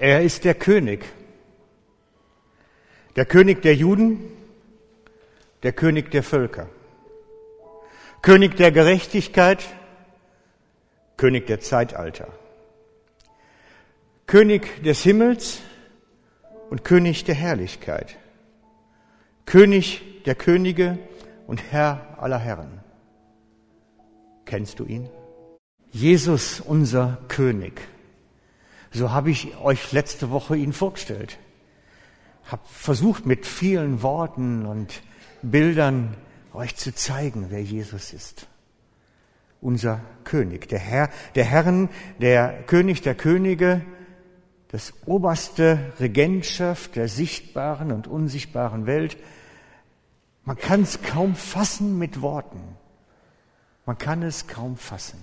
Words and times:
Er 0.00 0.22
ist 0.22 0.46
der 0.46 0.54
König. 0.54 1.04
Der 3.16 3.26
König 3.26 3.60
der 3.60 3.74
Juden, 3.74 4.32
der 5.62 5.72
König 5.72 6.10
der 6.10 6.22
Völker. 6.22 6.70
König 8.22 8.56
der 8.56 8.72
Gerechtigkeit, 8.72 9.62
König 11.18 11.46
der 11.48 11.60
Zeitalter. 11.60 12.28
König 14.26 14.82
des 14.82 15.02
Himmels 15.02 15.60
und 16.70 16.82
König 16.82 17.24
der 17.24 17.34
Herrlichkeit. 17.34 18.16
König 19.44 20.22
der 20.24 20.34
Könige 20.34 20.98
und 21.46 21.62
Herr 21.72 22.16
aller 22.18 22.38
Herren. 22.38 22.80
Kennst 24.46 24.78
du 24.78 24.86
ihn? 24.86 25.10
Jesus, 25.90 26.58
unser 26.58 27.18
König. 27.28 27.82
So 28.92 29.12
habe 29.12 29.30
ich 29.30 29.56
euch 29.58 29.92
letzte 29.92 30.30
Woche 30.30 30.56
ihn 30.56 30.72
vorgestellt. 30.72 31.38
Hab 32.50 32.66
versucht 32.68 33.26
mit 33.26 33.46
vielen 33.46 34.02
Worten 34.02 34.66
und 34.66 35.02
Bildern 35.42 36.16
euch 36.52 36.76
zu 36.76 36.94
zeigen, 36.94 37.46
wer 37.50 37.62
Jesus 37.62 38.12
ist. 38.12 38.48
Unser 39.60 40.00
König, 40.24 40.68
der 40.68 40.78
Herr, 40.78 41.10
der 41.34 41.44
Herren, 41.44 41.88
der 42.18 42.62
König 42.64 43.02
der 43.02 43.14
Könige, 43.14 43.82
das 44.68 44.92
oberste 45.06 45.92
Regentschaft 45.98 46.96
der 46.96 47.08
sichtbaren 47.08 47.92
und 47.92 48.06
unsichtbaren 48.06 48.86
Welt. 48.86 49.16
Man 50.44 50.56
kann 50.56 50.82
es 50.82 51.02
kaum 51.02 51.34
fassen 51.34 51.98
mit 51.98 52.22
Worten. 52.22 52.60
Man 53.86 53.98
kann 53.98 54.22
es 54.22 54.46
kaum 54.46 54.76
fassen. 54.76 55.20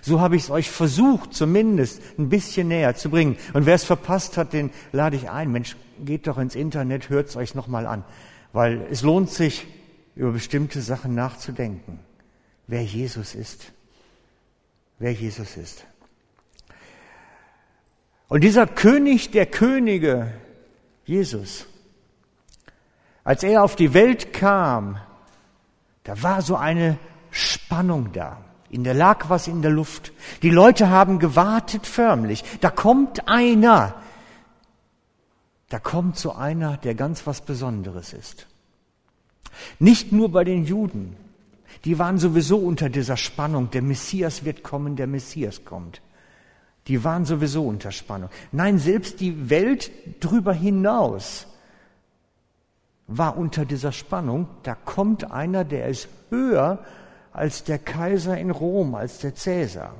So 0.00 0.20
habe 0.20 0.36
ich 0.36 0.44
es 0.44 0.50
euch 0.50 0.70
versucht, 0.70 1.34
zumindest 1.34 2.02
ein 2.18 2.28
bisschen 2.28 2.68
näher 2.68 2.94
zu 2.94 3.10
bringen. 3.10 3.36
Und 3.52 3.66
wer 3.66 3.74
es 3.74 3.84
verpasst 3.84 4.36
hat, 4.36 4.52
den 4.52 4.70
lade 4.92 5.16
ich 5.16 5.30
ein. 5.30 5.50
Mensch, 5.50 5.76
geht 6.04 6.26
doch 6.26 6.38
ins 6.38 6.54
Internet, 6.54 7.08
hört 7.08 7.28
es 7.28 7.36
euch 7.36 7.54
nochmal 7.54 7.86
an. 7.86 8.04
Weil 8.52 8.86
es 8.90 9.02
lohnt 9.02 9.30
sich, 9.30 9.66
über 10.14 10.32
bestimmte 10.32 10.82
Sachen 10.82 11.14
nachzudenken. 11.14 12.00
Wer 12.66 12.82
Jesus 12.82 13.34
ist. 13.34 13.72
Wer 14.98 15.12
Jesus 15.12 15.56
ist. 15.56 15.86
Und 18.26 18.42
dieser 18.42 18.66
König 18.66 19.30
der 19.30 19.46
Könige, 19.46 20.34
Jesus, 21.04 21.66
als 23.24 23.42
er 23.42 23.62
auf 23.62 23.76
die 23.76 23.94
Welt 23.94 24.32
kam, 24.32 24.98
da 26.02 26.22
war 26.22 26.42
so 26.42 26.56
eine 26.56 26.98
Spannung 27.30 28.12
da. 28.12 28.42
In 28.70 28.84
der 28.84 28.94
lag 28.94 29.28
was 29.28 29.48
in 29.48 29.62
der 29.62 29.70
Luft. 29.70 30.12
Die 30.42 30.50
Leute 30.50 30.90
haben 30.90 31.18
gewartet 31.18 31.86
förmlich. 31.86 32.44
Da 32.60 32.70
kommt 32.70 33.28
einer. 33.28 33.94
Da 35.68 35.78
kommt 35.78 36.16
so 36.16 36.34
einer, 36.34 36.76
der 36.76 36.94
ganz 36.94 37.26
was 37.26 37.40
Besonderes 37.40 38.12
ist. 38.12 38.46
Nicht 39.78 40.12
nur 40.12 40.30
bei 40.30 40.44
den 40.44 40.64
Juden. 40.64 41.16
Die 41.84 41.98
waren 41.98 42.18
sowieso 42.18 42.58
unter 42.58 42.88
dieser 42.88 43.16
Spannung. 43.16 43.70
Der 43.70 43.82
Messias 43.82 44.44
wird 44.44 44.62
kommen, 44.62 44.96
der 44.96 45.06
Messias 45.06 45.64
kommt. 45.64 46.00
Die 46.86 47.04
waren 47.04 47.24
sowieso 47.24 47.66
unter 47.66 47.92
Spannung. 47.92 48.30
Nein, 48.50 48.78
selbst 48.78 49.20
die 49.20 49.50
Welt 49.50 49.90
drüber 50.20 50.52
hinaus 50.52 51.46
war 53.06 53.36
unter 53.36 53.64
dieser 53.64 53.92
Spannung. 53.92 54.48
Da 54.62 54.74
kommt 54.74 55.30
einer, 55.30 55.64
der 55.64 55.88
ist 55.88 56.08
höher 56.30 56.84
als 57.38 57.62
der 57.62 57.78
Kaiser 57.78 58.36
in 58.36 58.50
Rom, 58.50 58.94
als 58.94 59.20
der 59.20 59.34
Cäsar. 59.34 59.94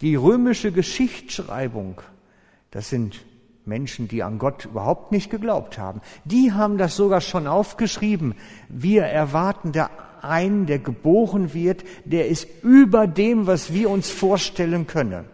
Die 0.00 0.14
römische 0.16 0.72
Geschichtsschreibung, 0.72 2.00
das 2.70 2.88
sind 2.88 3.24
Menschen, 3.66 4.08
die 4.08 4.22
an 4.22 4.38
Gott 4.38 4.64
überhaupt 4.64 5.12
nicht 5.12 5.30
geglaubt 5.30 5.78
haben, 5.78 6.00
die 6.24 6.52
haben 6.52 6.78
das 6.78 6.96
sogar 6.96 7.20
schon 7.20 7.46
aufgeschrieben. 7.46 8.34
Wir 8.68 9.04
erwarten 9.04 9.72
der 9.72 9.90
einen, 10.22 10.66
der 10.66 10.78
geboren 10.78 11.52
wird, 11.52 11.84
der 12.04 12.28
ist 12.28 12.48
über 12.62 13.06
dem, 13.06 13.46
was 13.46 13.72
wir 13.72 13.90
uns 13.90 14.10
vorstellen 14.10 14.86
können. 14.86 15.26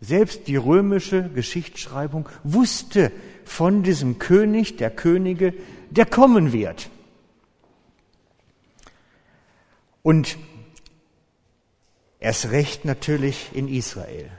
Selbst 0.00 0.48
die 0.48 0.56
römische 0.56 1.28
Geschichtsschreibung 1.28 2.28
wusste 2.42 3.12
von 3.44 3.82
diesem 3.82 4.18
König 4.18 4.76
der 4.78 4.90
Könige, 4.90 5.52
der 5.90 6.06
kommen 6.06 6.52
wird. 6.52 6.88
Und 10.02 10.36
erst 12.18 12.50
recht 12.50 12.84
natürlich 12.84 13.50
in 13.54 13.68
Israel. 13.68 14.30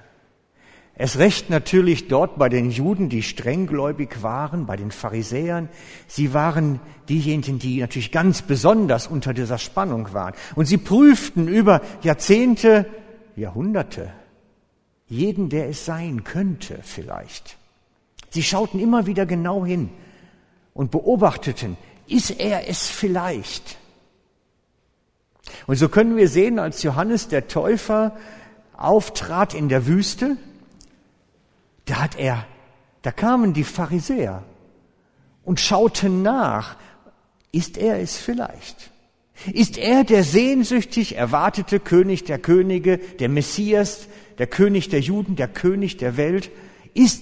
Es 0.96 1.18
recht 1.18 1.50
natürlich 1.50 2.08
dort 2.08 2.38
bei 2.38 2.50
den 2.50 2.70
Juden, 2.70 3.10
die 3.10 3.24
strenggläubig 3.24 4.22
waren, 4.22 4.68
bei 4.68 4.76
den 4.76 4.92
Pharisäern. 4.92 5.70
Sie 6.08 6.34
waren 6.36 6.80
diejenigen, 7.10 7.58
die 7.58 7.80
natürlich 7.80 8.12
ganz 8.12 8.44
besonders 8.44 9.08
unter 9.08 9.34
dieser 9.34 9.58
Spannung 9.58 10.14
waren. 10.14 10.36
Und 10.56 10.66
sie 10.66 10.78
prüften 10.78 11.48
über 11.48 11.82
Jahrzehnte, 12.04 12.86
Jahrhunderte 13.36 14.12
jeden, 15.08 15.50
der 15.50 15.70
es 15.70 15.86
sein 15.86 16.24
könnte 16.24 16.80
vielleicht. 16.82 17.58
Sie 18.30 18.44
schauten 18.44 18.80
immer 18.80 19.06
wieder 19.06 19.26
genau 19.26 19.66
hin 19.66 19.90
und 20.74 20.92
beobachteten, 20.92 21.78
ist 22.08 22.32
er 22.32 22.68
es 22.68 22.90
vielleicht? 22.90 23.78
Und 25.68 25.76
so 25.76 25.90
können 25.90 26.16
wir 26.16 26.30
sehen, 26.30 26.60
als 26.60 26.84
Johannes 26.84 27.28
der 27.28 27.48
Täufer 27.48 28.16
auftrat 28.76 29.54
in 29.54 29.70
der 29.70 29.86
Wüste, 29.88 30.38
da 31.86 32.02
hat 32.02 32.18
er, 32.18 32.46
da 33.02 33.12
kamen 33.12 33.54
die 33.54 33.64
Pharisäer 33.64 34.44
und 35.44 35.60
schauten 35.60 36.22
nach, 36.22 36.78
ist 37.52 37.78
er 37.78 38.00
es 38.00 38.18
vielleicht? 38.18 38.92
Ist 39.52 39.78
er 39.78 40.04
der 40.04 40.24
sehnsüchtig 40.24 41.18
erwartete 41.18 41.80
König 41.80 42.24
der 42.24 42.40
Könige, 42.40 42.98
der 42.98 43.30
Messias, 43.30 44.08
der 44.38 44.48
König 44.48 44.90
der 44.90 45.02
Juden, 45.02 45.36
der 45.36 45.48
König 45.48 45.98
der 45.98 46.18
Welt? 46.18 46.50
Ist 46.94 47.22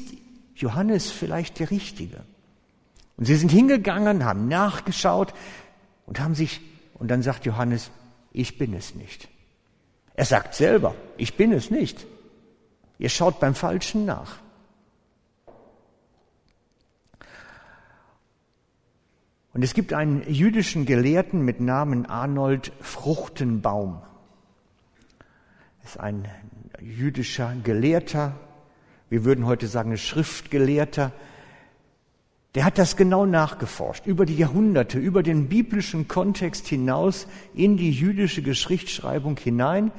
Johannes 0.55 1.09
vielleicht 1.09 1.59
der 1.59 1.71
Richtige? 1.71 2.23
Und 3.17 3.25
sie 3.25 3.35
sind 3.35 3.51
hingegangen, 3.51 4.23
haben 4.23 4.47
nachgeschaut 4.47 5.33
und 6.05 6.19
haben 6.19 6.35
sich, 6.35 6.61
und 6.93 7.09
dann 7.09 7.23
sagt 7.23 7.45
Johannes, 7.45 7.91
ich 8.31 8.57
bin 8.57 8.73
es 8.73 8.95
nicht. 8.95 9.27
Er 10.13 10.25
sagt 10.25 10.55
selber, 10.55 10.95
ich 11.17 11.35
bin 11.35 11.51
es 11.51 11.71
nicht. 11.71 12.05
Ihr 12.99 13.09
schaut 13.09 13.39
beim 13.39 13.55
Falschen 13.55 14.05
nach. 14.05 14.39
Und 19.53 19.63
es 19.63 19.73
gibt 19.73 19.93
einen 19.93 20.23
jüdischen 20.31 20.85
Gelehrten 20.85 21.43
mit 21.43 21.59
Namen 21.59 22.05
Arnold 22.05 22.71
Fruchtenbaum. 22.79 24.01
Das 25.81 25.91
ist 25.91 25.99
ein 25.99 26.27
jüdischer 26.79 27.53
Gelehrter, 27.63 28.35
wir 29.09 29.25
würden 29.25 29.45
heute 29.45 29.67
sagen 29.67 29.97
Schriftgelehrter, 29.97 31.11
der 32.55 32.65
hat 32.65 32.77
das 32.77 32.97
genau 32.97 33.25
nachgeforscht, 33.25 34.05
über 34.05 34.25
die 34.25 34.35
Jahrhunderte, 34.35 34.99
über 34.99 35.23
den 35.23 35.47
biblischen 35.47 36.07
Kontext 36.07 36.67
hinaus 36.67 37.27
in 37.53 37.77
die 37.77 37.91
jüdische 37.91 38.41
Geschichtsschreibung 38.41 39.37
hinein. 39.37 39.91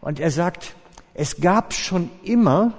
Und 0.00 0.18
er 0.18 0.30
sagt, 0.30 0.74
es 1.12 1.40
gab 1.40 1.74
schon 1.74 2.08
immer 2.22 2.72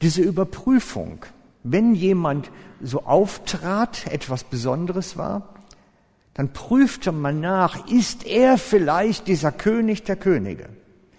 diese 0.00 0.22
Überprüfung. 0.22 1.24
Wenn 1.64 1.94
jemand 1.94 2.50
so 2.80 3.02
auftrat, 3.02 4.06
etwas 4.06 4.44
Besonderes 4.44 5.16
war, 5.16 5.54
dann 6.34 6.52
prüfte 6.52 7.10
man 7.12 7.40
nach, 7.40 7.88
ist 7.88 8.26
er 8.26 8.58
vielleicht 8.58 9.26
dieser 9.26 9.50
König 9.50 10.04
der 10.04 10.16
Könige? 10.16 10.68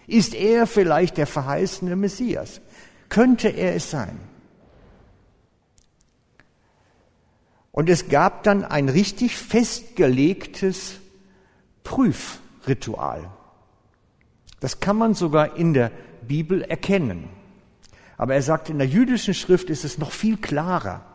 Ist 0.06 0.36
er 0.36 0.68
vielleicht 0.68 1.18
der 1.18 1.28
verheißene 1.28 1.96
Messias? 1.98 2.62
Könnte 3.10 3.50
er 3.50 3.76
es 3.76 3.92
sein? 3.92 4.18
Und 7.78 7.92
es 7.92 8.10
gab 8.10 8.42
dann 8.42 8.66
ein 8.66 8.90
richtig 8.90 9.38
festgelegtes 9.38 10.96
Prüfritual. 11.84 13.30
Das 14.60 14.80
kann 14.80 14.98
man 14.98 15.14
sogar 15.14 15.58
in 15.58 15.76
der 15.76 15.92
Bibel 16.28 16.64
erkennen. 16.64 17.30
Aber 18.18 18.34
er 18.34 18.42
sagt, 18.42 18.72
in 18.72 18.80
der 18.80 18.88
jüdischen 18.88 19.36
Schrift 19.36 19.70
ist 19.70 19.86
es 19.86 20.00
noch 20.00 20.12
viel 20.12 20.38
klarer. 20.38 21.06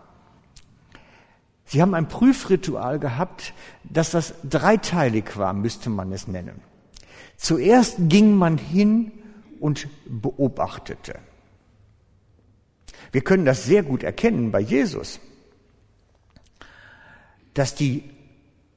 Sie 1.65 1.83
haben 1.83 1.95
ein 1.95 2.07
Prüfritual 2.07 3.01
gehabt, 3.01 3.55
dass 3.83 4.13
das 4.13 4.33
dreiteilig 4.49 5.37
war, 5.37 5.55
müsste 5.55 5.91
man 5.91 6.13
es 6.13 6.29
nennen. 6.29 6.61
Zuerst 7.37 7.97
ging 7.99 8.37
man 8.37 8.57
hin 8.57 9.11
und 9.59 9.89
beobachtete. 10.07 11.19
Wir 13.11 13.23
können 13.23 13.47
das 13.47 13.65
sehr 13.65 13.83
gut 13.83 14.05
erkennen 14.05 14.53
bei 14.53 14.61
Jesus 14.61 15.19
dass 17.55 17.75
die 17.75 18.05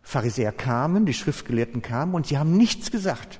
Pharisäer 0.02 0.52
kamen, 0.52 1.06
die 1.06 1.14
Schriftgelehrten 1.14 1.82
kamen 1.82 2.14
und 2.14 2.28
sie 2.28 2.38
haben 2.38 2.56
nichts 2.58 2.92
gesagt. 2.92 3.40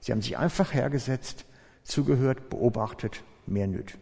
Sie 0.00 0.12
haben 0.12 0.22
sich 0.22 0.36
einfach 0.36 0.72
hergesetzt, 0.74 1.44
zugehört, 1.84 2.50
beobachtet, 2.50 3.22
mehr 3.46 3.66
nüt. 3.66 3.96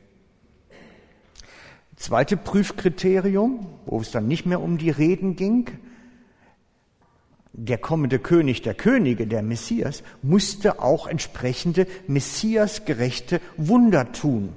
Zweite 1.96 2.36
Prüfkriterium, 2.36 3.66
wo 3.86 4.00
es 4.00 4.10
dann 4.10 4.26
nicht 4.26 4.46
mehr 4.46 4.60
um 4.60 4.78
die 4.78 4.90
Reden 4.90 5.36
ging, 5.36 5.70
der 7.52 7.78
kommende 7.78 8.18
König 8.18 8.62
der 8.62 8.74
Könige, 8.74 9.28
der 9.28 9.42
Messias, 9.42 10.02
musste 10.22 10.82
auch 10.82 11.06
entsprechende 11.06 11.86
messiasgerechte 12.08 13.40
Wunder 13.56 14.10
tun. 14.10 14.52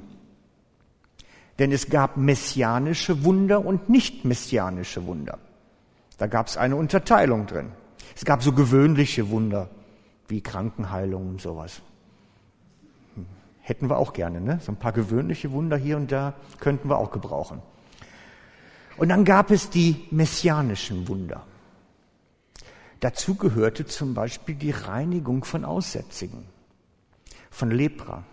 Denn 1.60 1.72
es 1.72 1.90
gab 1.90 2.18
messianische 2.18 3.24
Wunder 3.24 3.64
und 3.64 3.90
nicht 3.90 4.26
messianische 4.26 5.06
Wunder. 5.06 5.40
Da 6.18 6.28
gab 6.28 6.48
es 6.48 6.58
eine 6.58 6.76
Unterteilung 6.76 7.46
drin. 7.46 7.72
Es 8.16 8.26
gab 8.26 8.42
so 8.42 8.52
gewöhnliche 8.52 9.30
Wunder 9.30 9.70
wie 10.28 10.42
Krankenheilung 10.42 11.30
und 11.30 11.42
sowas. 11.42 11.82
Hm, 13.16 13.26
hätten 13.62 13.90
wir 13.90 13.98
auch 13.98 14.14
gerne, 14.14 14.42
ne? 14.42 14.60
So 14.62 14.72
ein 14.72 14.78
paar 14.78 14.92
gewöhnliche 14.92 15.52
Wunder 15.52 15.78
hier 15.78 15.98
und 15.98 16.12
da 16.12 16.34
könnten 16.60 16.90
wir 16.90 16.98
auch 16.98 17.12
gebrauchen. 17.12 17.62
Und 18.98 19.10
dann 19.10 19.26
gab 19.26 19.52
es 19.52 19.70
die 19.70 20.08
messianischen 20.10 21.08
Wunder. 21.08 21.46
Dazu 23.00 23.36
gehörte 23.36 23.86
zum 23.86 24.16
Beispiel 24.16 24.56
die 24.56 24.72
Reinigung 24.72 25.44
von 25.44 25.66
Aussätzigen, 25.66 26.46
von 27.52 27.70
Lepra. 27.70 28.24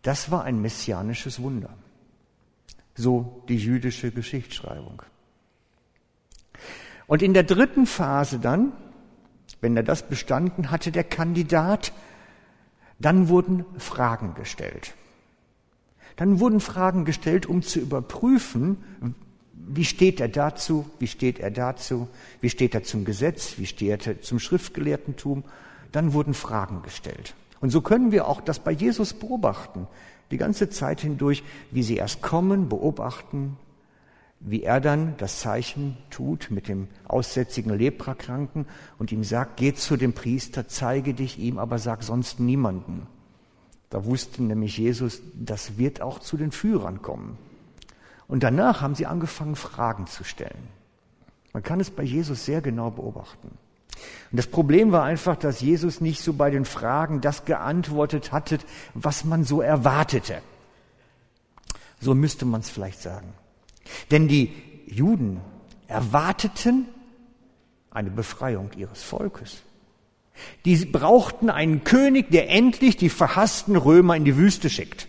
Das 0.00 0.30
war 0.30 0.44
ein 0.44 0.62
messianisches 0.62 1.42
Wunder. 1.42 1.74
So 2.94 3.44
die 3.48 3.58
jüdische 3.58 4.10
Geschichtsschreibung. 4.10 5.02
Und 7.08 7.22
in 7.22 7.34
der 7.34 7.42
dritten 7.42 7.86
Phase 7.86 8.38
dann, 8.38 8.72
wenn 9.60 9.76
er 9.76 9.82
das 9.82 10.08
bestanden 10.08 10.70
hatte, 10.70 10.92
der 10.92 11.04
Kandidat, 11.04 11.92
dann 13.00 13.28
wurden 13.28 13.64
Fragen 13.78 14.34
gestellt. 14.34 14.94
Dann 16.16 16.38
wurden 16.38 16.60
Fragen 16.60 17.04
gestellt, 17.04 17.46
um 17.46 17.62
zu 17.62 17.80
überprüfen, 17.80 18.76
wie 19.52 19.84
steht 19.84 20.20
er 20.20 20.28
dazu? 20.28 20.88
Wie 20.98 21.06
steht 21.06 21.40
er 21.40 21.50
dazu? 21.50 22.08
Wie 22.40 22.50
steht 22.50 22.74
er 22.74 22.84
zum 22.84 23.04
Gesetz? 23.04 23.54
Wie 23.56 23.66
steht 23.66 24.06
er 24.06 24.20
zum 24.20 24.38
Schriftgelehrtentum? 24.38 25.44
Dann 25.92 26.12
wurden 26.12 26.34
Fragen 26.34 26.82
gestellt. 26.82 27.34
Und 27.60 27.70
so 27.70 27.80
können 27.80 28.12
wir 28.12 28.28
auch 28.28 28.42
das 28.42 28.58
bei 28.58 28.70
Jesus 28.70 29.14
beobachten. 29.14 29.86
Die 30.30 30.36
ganze 30.36 30.68
Zeit 30.68 31.00
hindurch, 31.00 31.42
wie 31.70 31.82
sie 31.82 31.96
erst 31.96 32.20
kommen, 32.20 32.68
beobachten, 32.68 33.56
wie 34.40 34.62
er 34.62 34.80
dann 34.80 35.14
das 35.18 35.40
Zeichen 35.40 35.96
tut 36.10 36.50
mit 36.50 36.68
dem 36.68 36.88
aussätzigen 37.06 37.76
Leprakranken 37.76 38.66
und 38.98 39.10
ihm 39.10 39.24
sagt, 39.24 39.56
geh 39.56 39.74
zu 39.74 39.96
dem 39.96 40.12
Priester, 40.12 40.68
zeige 40.68 41.14
dich 41.14 41.38
ihm, 41.38 41.58
aber 41.58 41.78
sag 41.78 42.02
sonst 42.02 42.38
niemanden. 42.38 43.06
Da 43.90 44.04
wusste 44.04 44.42
nämlich 44.42 44.78
Jesus, 44.78 45.20
das 45.34 45.78
wird 45.78 46.02
auch 46.02 46.18
zu 46.18 46.36
den 46.36 46.52
Führern 46.52 47.02
kommen. 47.02 47.38
Und 48.28 48.42
danach 48.42 48.82
haben 48.82 48.94
sie 48.94 49.06
angefangen, 49.06 49.56
Fragen 49.56 50.06
zu 50.06 50.22
stellen. 50.22 50.68
Man 51.52 51.62
kann 51.62 51.80
es 51.80 51.90
bei 51.90 52.02
Jesus 52.02 52.44
sehr 52.44 52.60
genau 52.60 52.90
beobachten. 52.90 53.48
Und 54.30 54.36
das 54.36 54.46
Problem 54.46 54.92
war 54.92 55.04
einfach, 55.04 55.36
dass 55.36 55.60
Jesus 55.60 56.00
nicht 56.00 56.22
so 56.22 56.34
bei 56.34 56.50
den 56.50 56.66
Fragen 56.66 57.20
das 57.20 57.46
geantwortet 57.46 58.30
hatte, 58.30 58.58
was 58.94 59.24
man 59.24 59.44
so 59.44 59.62
erwartete. 59.62 60.42
So 62.00 62.14
müsste 62.14 62.44
man 62.44 62.60
es 62.60 62.70
vielleicht 62.70 63.00
sagen. 63.00 63.32
Denn 64.10 64.28
die 64.28 64.52
Juden 64.86 65.40
erwarteten 65.86 66.86
eine 67.90 68.10
Befreiung 68.10 68.70
ihres 68.76 69.02
Volkes. 69.02 69.62
Die 70.64 70.76
brauchten 70.84 71.50
einen 71.50 71.82
König, 71.84 72.30
der 72.30 72.48
endlich 72.48 72.96
die 72.96 73.08
verhassten 73.08 73.76
Römer 73.76 74.14
in 74.16 74.24
die 74.24 74.36
Wüste 74.36 74.70
schickt, 74.70 75.08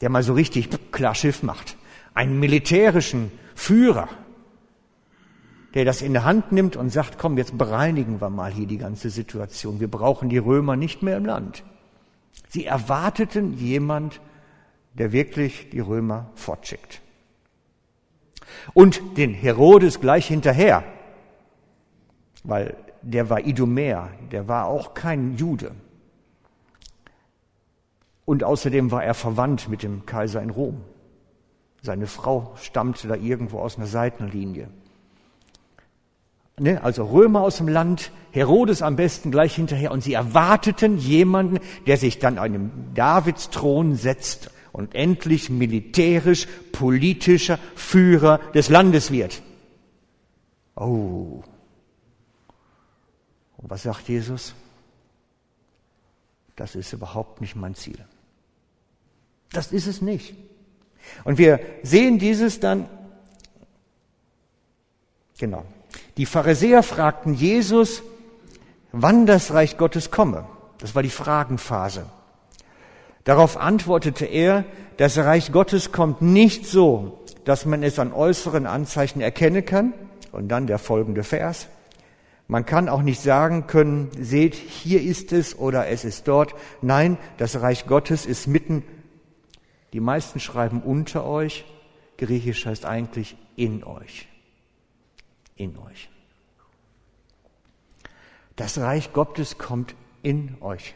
der 0.00 0.10
mal 0.10 0.22
so 0.22 0.32
richtig 0.34 0.68
klar 0.92 1.14
Schiff 1.14 1.42
macht 1.42 1.76
einen 2.14 2.38
militärischen 2.38 3.32
Führer, 3.54 4.08
der 5.74 5.84
das 5.84 6.02
in 6.02 6.12
der 6.12 6.24
Hand 6.24 6.52
nimmt 6.52 6.76
und 6.76 6.90
sagt, 6.90 7.18
komm, 7.18 7.38
jetzt 7.38 7.56
bereinigen 7.56 8.20
wir 8.20 8.30
mal 8.30 8.52
hier 8.52 8.66
die 8.66 8.78
ganze 8.78 9.10
Situation. 9.10 9.80
Wir 9.80 9.90
brauchen 9.90 10.28
die 10.28 10.38
Römer 10.38 10.76
nicht 10.76 11.02
mehr 11.02 11.16
im 11.16 11.24
Land. 11.24 11.64
Sie 12.48 12.66
erwarteten 12.66 13.54
jemand, 13.54 14.20
der 14.94 15.12
wirklich 15.12 15.70
die 15.70 15.80
Römer 15.80 16.30
fortschickt. 16.34 17.00
Und 18.74 19.16
den 19.16 19.34
Herodes 19.34 20.00
gleich 20.00 20.26
hinterher, 20.26 20.84
weil 22.44 22.76
der 23.02 23.30
war 23.30 23.40
Idumäer, 23.40 24.10
der 24.30 24.48
war 24.48 24.66
auch 24.66 24.94
kein 24.94 25.36
Jude. 25.36 25.72
Und 28.24 28.44
außerdem 28.44 28.90
war 28.90 29.04
er 29.04 29.14
verwandt 29.14 29.68
mit 29.68 29.82
dem 29.82 30.06
Kaiser 30.06 30.42
in 30.42 30.50
Rom. 30.50 30.82
Seine 31.82 32.06
Frau 32.06 32.52
stammte 32.56 33.08
da 33.08 33.16
irgendwo 33.16 33.58
aus 33.58 33.76
einer 33.76 33.88
Seitenlinie. 33.88 34.68
Ne, 36.60 36.82
also 36.84 37.04
Römer 37.04 37.40
aus 37.40 37.56
dem 37.56 37.66
Land, 37.66 38.12
Herodes 38.30 38.82
am 38.82 38.94
besten 38.94 39.32
gleich 39.32 39.56
hinterher. 39.56 39.90
Und 39.90 40.02
sie 40.02 40.12
erwarteten 40.12 40.96
jemanden, 40.98 41.58
der 41.86 41.96
sich 41.96 42.20
dann 42.20 42.38
an 42.38 42.44
einem 42.44 42.70
Davidsthron 42.94 43.96
setzt 43.96 44.50
und 44.72 44.94
endlich 44.94 45.50
militärisch, 45.50 46.46
politischer 46.72 47.58
Führer 47.74 48.38
des 48.54 48.68
Landes 48.68 49.10
wird. 49.10 49.42
Oh. 50.74 51.42
Und 53.58 53.70
was 53.70 53.82
sagt 53.82 54.08
Jesus? 54.08 54.54
Das 56.56 56.74
ist 56.74 56.92
überhaupt 56.92 57.40
nicht 57.40 57.54
mein 57.54 57.74
Ziel. 57.74 58.04
Das 59.52 59.72
ist 59.72 59.86
es 59.86 60.00
nicht. 60.00 60.34
Und 61.24 61.38
wir 61.38 61.60
sehen 61.82 62.18
dieses 62.18 62.60
dann, 62.60 62.88
genau. 65.38 65.64
Die 66.16 66.26
Pharisäer 66.26 66.82
fragten 66.82 67.34
Jesus, 67.34 68.02
wann 68.92 69.26
das 69.26 69.52
Reich 69.52 69.76
Gottes 69.76 70.10
komme. 70.10 70.46
Das 70.78 70.94
war 70.94 71.02
die 71.02 71.10
Fragenphase. 71.10 72.06
Darauf 73.24 73.56
antwortete 73.56 74.26
er, 74.26 74.64
das 74.96 75.18
Reich 75.18 75.52
Gottes 75.52 75.92
kommt 75.92 76.22
nicht 76.22 76.66
so, 76.66 77.20
dass 77.44 77.66
man 77.66 77.82
es 77.82 77.98
an 77.98 78.12
äußeren 78.12 78.66
Anzeichen 78.66 79.20
erkennen 79.20 79.64
kann. 79.64 79.94
Und 80.32 80.48
dann 80.48 80.66
der 80.66 80.78
folgende 80.78 81.24
Vers. 81.24 81.68
Man 82.48 82.64
kann 82.64 82.88
auch 82.88 83.02
nicht 83.02 83.20
sagen 83.20 83.66
können, 83.66 84.10
seht, 84.18 84.54
hier 84.54 85.02
ist 85.02 85.32
es 85.32 85.58
oder 85.58 85.88
es 85.88 86.04
ist 86.04 86.26
dort. 86.26 86.54
Nein, 86.80 87.18
das 87.36 87.60
Reich 87.60 87.86
Gottes 87.86 88.24
ist 88.24 88.46
mitten 88.46 88.82
die 89.92 90.00
meisten 90.00 90.40
schreiben 90.40 90.82
unter 90.82 91.24
euch. 91.24 91.64
Griechisch 92.16 92.66
heißt 92.66 92.84
eigentlich 92.84 93.36
in 93.56 93.84
euch. 93.84 94.28
In 95.56 95.76
euch. 95.78 96.08
Das 98.56 98.78
Reich 98.78 99.12
Gottes 99.12 99.58
kommt 99.58 99.94
in 100.22 100.56
euch. 100.60 100.94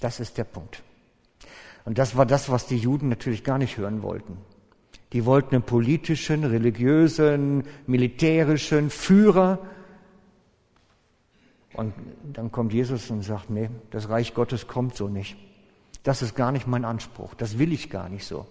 Das 0.00 0.20
ist 0.20 0.38
der 0.38 0.44
Punkt. 0.44 0.82
Und 1.84 1.98
das 1.98 2.16
war 2.16 2.26
das, 2.26 2.50
was 2.50 2.66
die 2.66 2.76
Juden 2.76 3.08
natürlich 3.08 3.44
gar 3.44 3.58
nicht 3.58 3.76
hören 3.76 4.02
wollten. 4.02 4.38
Die 5.12 5.24
wollten 5.24 5.54
einen 5.54 5.64
politischen, 5.64 6.44
religiösen, 6.44 7.64
militärischen 7.86 8.90
Führer. 8.90 9.58
Und 11.72 11.94
dann 12.32 12.50
kommt 12.50 12.72
Jesus 12.72 13.10
und 13.10 13.22
sagt, 13.22 13.50
nee, 13.50 13.70
das 13.90 14.08
Reich 14.08 14.34
Gottes 14.34 14.66
kommt 14.66 14.96
so 14.96 15.08
nicht. 15.08 15.36
Das 16.02 16.22
ist 16.22 16.34
gar 16.34 16.52
nicht 16.52 16.66
mein 16.66 16.84
Anspruch. 16.84 17.34
Das 17.34 17.58
will 17.58 17.72
ich 17.72 17.88
gar 17.88 18.08
nicht 18.08 18.26
so. 18.26 18.46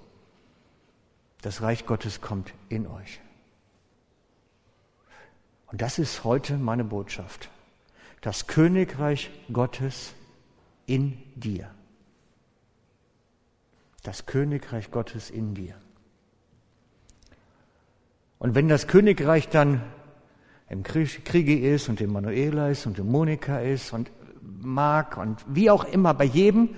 Das 1.41 1.61
Reich 1.61 1.85
Gottes 1.85 2.21
kommt 2.21 2.53
in 2.69 2.87
euch. 2.87 3.19
Und 5.67 5.81
das 5.81 5.99
ist 5.99 6.23
heute 6.23 6.57
meine 6.57 6.83
Botschaft. 6.83 7.49
Das 8.21 8.47
Königreich 8.47 9.29
Gottes 9.51 10.13
in 10.85 11.17
dir. 11.35 11.69
Das 14.03 14.25
Königreich 14.25 14.91
Gottes 14.91 15.29
in 15.29 15.55
dir. 15.55 15.75
Und 18.37 18.53
wenn 18.53 18.67
das 18.67 18.87
Königreich 18.87 19.49
dann 19.49 19.81
im 20.69 20.83
Kriege 20.83 21.59
ist 21.59 21.89
und 21.89 22.01
im 22.01 22.11
Manuela 22.11 22.69
ist 22.69 22.85
und 22.85 22.99
im 22.99 23.11
Monika 23.11 23.59
ist 23.59 23.93
und 23.93 24.11
Mark 24.41 25.17
und 25.17 25.43
wie 25.47 25.69
auch 25.69 25.83
immer 25.85 26.13
bei 26.13 26.25
jedem, 26.25 26.75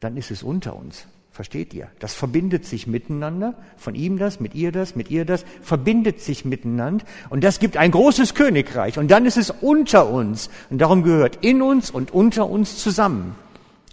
dann 0.00 0.16
ist 0.16 0.30
es 0.30 0.42
unter 0.42 0.76
uns. 0.76 1.06
Versteht 1.36 1.74
ihr? 1.74 1.90
Das 1.98 2.14
verbindet 2.14 2.64
sich 2.64 2.86
miteinander. 2.86 3.62
Von 3.76 3.94
ihm 3.94 4.16
das, 4.16 4.40
mit 4.40 4.54
ihr 4.54 4.72
das, 4.72 4.96
mit 4.96 5.10
ihr 5.10 5.26
das, 5.26 5.44
verbindet 5.60 6.18
sich 6.18 6.46
miteinander. 6.46 7.04
Und 7.28 7.44
das 7.44 7.58
gibt 7.58 7.76
ein 7.76 7.90
großes 7.90 8.32
Königreich. 8.32 8.98
Und 8.98 9.10
dann 9.10 9.26
ist 9.26 9.36
es 9.36 9.50
unter 9.50 10.08
uns. 10.08 10.48
Und 10.70 10.78
darum 10.78 11.02
gehört 11.02 11.44
in 11.44 11.60
uns 11.60 11.90
und 11.90 12.10
unter 12.10 12.48
uns 12.48 12.78
zusammen. 12.78 13.34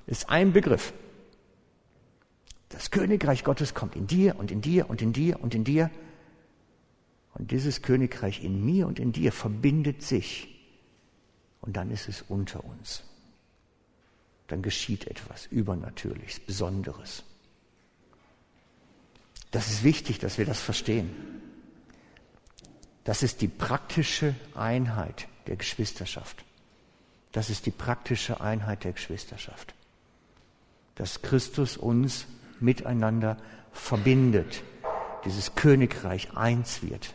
Ist 0.08 0.30
ein 0.30 0.54
Begriff. 0.54 0.94
Das 2.70 2.92
Königreich 2.92 3.44
Gottes 3.44 3.74
kommt 3.74 3.98
in 3.98 4.08
dir 4.08 4.40
und 4.40 4.50
in 4.50 4.62
dir 4.62 4.90
und 4.90 5.02
in 5.02 5.12
dir 5.12 5.44
und 5.44 5.54
in 5.54 5.66
dir. 5.66 5.90
Und 7.34 7.52
dieses 7.52 7.82
Königreich 7.82 8.42
in 8.42 8.64
mir 8.64 8.88
und 8.88 9.00
in 9.00 9.12
dir 9.12 9.34
verbindet 9.34 10.02
sich. 10.02 10.48
Und 11.60 11.76
dann 11.76 11.92
ist 11.92 12.08
es 12.08 12.24
unter 12.30 12.64
uns 12.64 13.04
dann 14.48 14.62
geschieht 14.62 15.08
etwas 15.08 15.48
Übernatürliches, 15.48 16.40
Besonderes. 16.42 17.24
Das 19.54 19.70
ist 19.70 19.84
wichtig, 19.84 20.18
dass 20.18 20.40
wir 20.40 20.46
das 20.46 20.60
verstehen. 20.60 21.16
Das 23.04 23.22
ist 23.22 23.40
die 23.42 23.48
praktische 23.48 24.34
Einheit 24.56 25.28
der 25.46 25.58
Geschwisterschaft. 25.58 26.44
Das 27.32 27.52
ist 27.52 27.68
die 27.68 27.72
praktische 27.72 28.42
Einheit 28.42 28.84
der 28.84 28.94
Geschwisterschaft. 28.94 29.76
Dass 30.96 31.22
Christus 31.22 31.78
uns 31.78 32.26
miteinander 32.60 33.38
verbindet, 33.72 34.64
dieses 35.24 35.54
Königreich 35.54 36.36
eins 36.36 36.82
wird. 36.82 37.14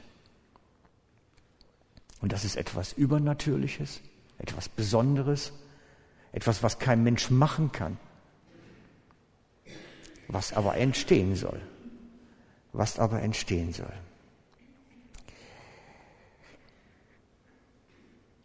Und 2.21 2.33
das 2.33 2.45
ist 2.45 2.55
etwas 2.55 2.93
Übernatürliches, 2.93 4.01
etwas 4.39 4.69
Besonderes, 4.69 5.53
etwas, 6.31 6.63
was 6.63 6.79
kein 6.79 7.03
Mensch 7.03 7.31
machen 7.31 7.73
kann, 7.73 7.99
was 10.29 10.53
aber 10.53 10.77
entstehen 10.77 11.35
soll, 11.35 11.61
was 12.73 12.99
aber 12.99 13.23
entstehen 13.23 13.73
soll. 13.73 13.93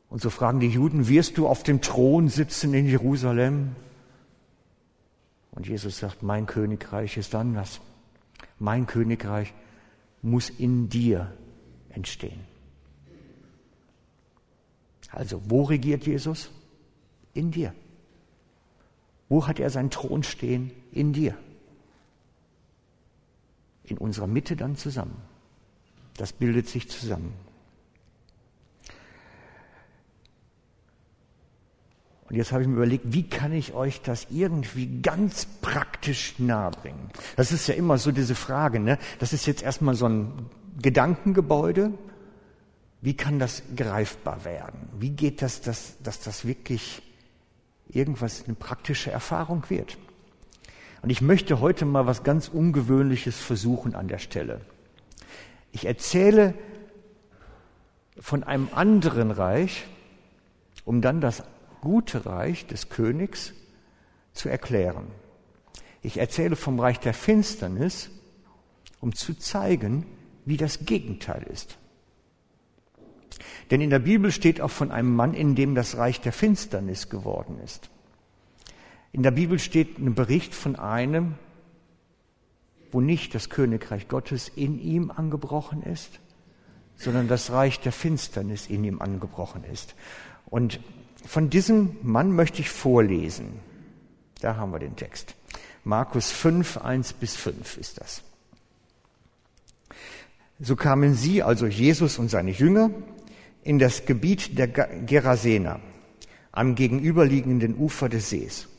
Und 0.09 0.21
so 0.21 0.29
fragen 0.29 0.59
die 0.59 0.67
Juden, 0.67 1.07
wirst 1.07 1.37
du 1.37 1.47
auf 1.47 1.63
dem 1.63 1.81
Thron 1.81 2.29
sitzen 2.29 2.73
in 2.73 2.85
Jerusalem? 2.85 3.75
Und 5.51 5.67
Jesus 5.67 5.97
sagt, 5.97 6.21
mein 6.21 6.45
Königreich 6.45 7.17
ist 7.17 7.33
anders. 7.33 7.81
Mein 8.59 8.85
Königreich 8.85 9.53
muss 10.21 10.49
in 10.49 10.87
dir 10.89 11.35
entstehen. 11.89 12.41
Also, 15.11 15.41
wo 15.47 15.63
regiert 15.63 16.05
Jesus? 16.05 16.49
In 17.33 17.51
dir. 17.51 17.73
Wo 19.29 19.47
hat 19.47 19.59
er 19.59 19.69
seinen 19.69 19.91
Thron 19.91 20.23
stehen? 20.23 20.71
In 20.91 21.13
dir. 21.13 21.37
In 23.85 23.97
unserer 23.97 24.27
Mitte 24.27 24.55
dann 24.55 24.75
zusammen. 24.75 25.15
Das 26.17 26.33
bildet 26.33 26.67
sich 26.69 26.89
zusammen. 26.89 27.33
Und 32.29 32.37
jetzt 32.37 32.51
habe 32.51 32.63
ich 32.63 32.67
mir 32.67 32.77
überlegt, 32.77 33.13
wie 33.13 33.29
kann 33.29 33.53
ich 33.53 33.73
euch 33.73 34.01
das 34.01 34.27
irgendwie 34.31 35.01
ganz 35.01 35.45
praktisch 35.61 36.39
nahebringen? 36.39 37.11
Das 37.35 37.51
ist 37.51 37.67
ja 37.67 37.75
immer 37.75 37.97
so 37.97 38.11
diese 38.11 38.33
Frage, 38.33 38.79
ne? 38.79 38.97
Das 39.19 39.33
ist 39.33 39.45
jetzt 39.45 39.61
erstmal 39.61 39.93
so 39.93 40.07
ein 40.07 40.49
Gedankengebäude. 40.81 41.93
Wie 43.01 43.15
kann 43.15 43.37
das 43.37 43.61
greifbar 43.75 44.45
werden? 44.45 44.89
Wie 44.97 45.11
geht 45.11 45.41
das, 45.41 45.61
dass, 45.61 46.01
dass 46.01 46.21
das 46.21 46.45
wirklich 46.45 47.03
irgendwas, 47.87 48.45
eine 48.45 48.55
praktische 48.55 49.11
Erfahrung 49.11 49.65
wird? 49.69 49.97
Und 51.03 51.09
ich 51.09 51.21
möchte 51.21 51.59
heute 51.59 51.83
mal 51.83 52.05
was 52.05 52.23
ganz 52.23 52.47
Ungewöhnliches 52.47 53.37
versuchen 53.37 53.93
an 53.93 54.07
der 54.07 54.19
Stelle. 54.19 54.61
Ich 55.73 55.85
erzähle 55.85 56.53
von 58.17 58.43
einem 58.43 58.69
anderen 58.73 59.29
Reich, 59.29 59.85
um 60.85 61.01
dann 61.01 61.19
das 61.19 61.43
gute 61.81 62.25
Reich 62.25 62.67
des 62.67 62.87
Königs 62.87 63.53
zu 64.31 64.47
erklären. 64.47 65.07
Ich 66.01 66.19
erzähle 66.19 66.55
vom 66.55 66.79
Reich 66.79 67.01
der 67.01 67.13
Finsternis, 67.13 68.09
um 69.01 69.13
zu 69.13 69.33
zeigen, 69.33 70.05
wie 70.45 70.55
das 70.55 70.85
Gegenteil 70.85 71.43
ist. 71.51 71.77
Denn 73.71 73.81
in 73.81 73.89
der 73.89 73.99
Bibel 73.99 74.31
steht 74.31 74.61
auch 74.61 74.71
von 74.71 74.89
einem 74.89 75.13
Mann, 75.13 75.33
in 75.33 75.55
dem 75.55 75.75
das 75.75 75.97
Reich 75.97 76.21
der 76.21 76.31
Finsternis 76.31 77.09
geworden 77.09 77.59
ist. 77.61 77.89
In 79.13 79.21
der 79.21 79.31
Bibel 79.31 79.59
steht 79.59 79.99
ein 79.99 80.15
Bericht 80.15 80.55
von 80.55 80.75
einem, 80.75 81.35
wo 82.91 82.99
nicht 82.99 83.35
das 83.35 83.49
Königreich 83.49 84.07
Gottes 84.07 84.49
in 84.49 84.79
ihm 84.79 85.11
angebrochen 85.11 85.83
ist, 85.83 86.19
sondern 86.95 87.27
das 87.27 87.51
Reich 87.51 87.79
der 87.79 87.91
Finsternis 87.91 88.65
in 88.67 88.83
ihm 88.83 89.01
angebrochen 89.01 89.63
ist. 89.71 89.93
Und 90.47 90.79
von 91.25 91.51
diesem 91.51 91.95
Mann 92.01 92.31
möchte 92.31 92.61
ich 92.61 92.71
vorlesen. 92.71 93.59
Da 94.41 94.55
haben 94.57 94.71
wir 94.71 94.79
den 94.79 94.95
Text. 94.95 95.35
Markus 95.83 96.31
5, 96.31 96.77
1 96.77 97.13
bis 97.13 97.35
5 97.35 97.77
ist 97.77 98.01
das. 98.01 98.23
So 100.59 100.75
kamen 100.75 101.13
sie, 101.13 101.43
also 101.43 101.67
Jesus 101.67 102.17
und 102.17 102.29
seine 102.29 102.51
Jünger, 102.51 102.89
in 103.63 103.77
das 103.77 104.07
Gebiet 104.07 104.57
der 104.57 104.67
Gerasener, 104.67 105.81
am 106.51 106.73
gegenüberliegenden 106.73 107.77
Ufer 107.77 108.09
des 108.09 108.31
Sees. 108.31 108.69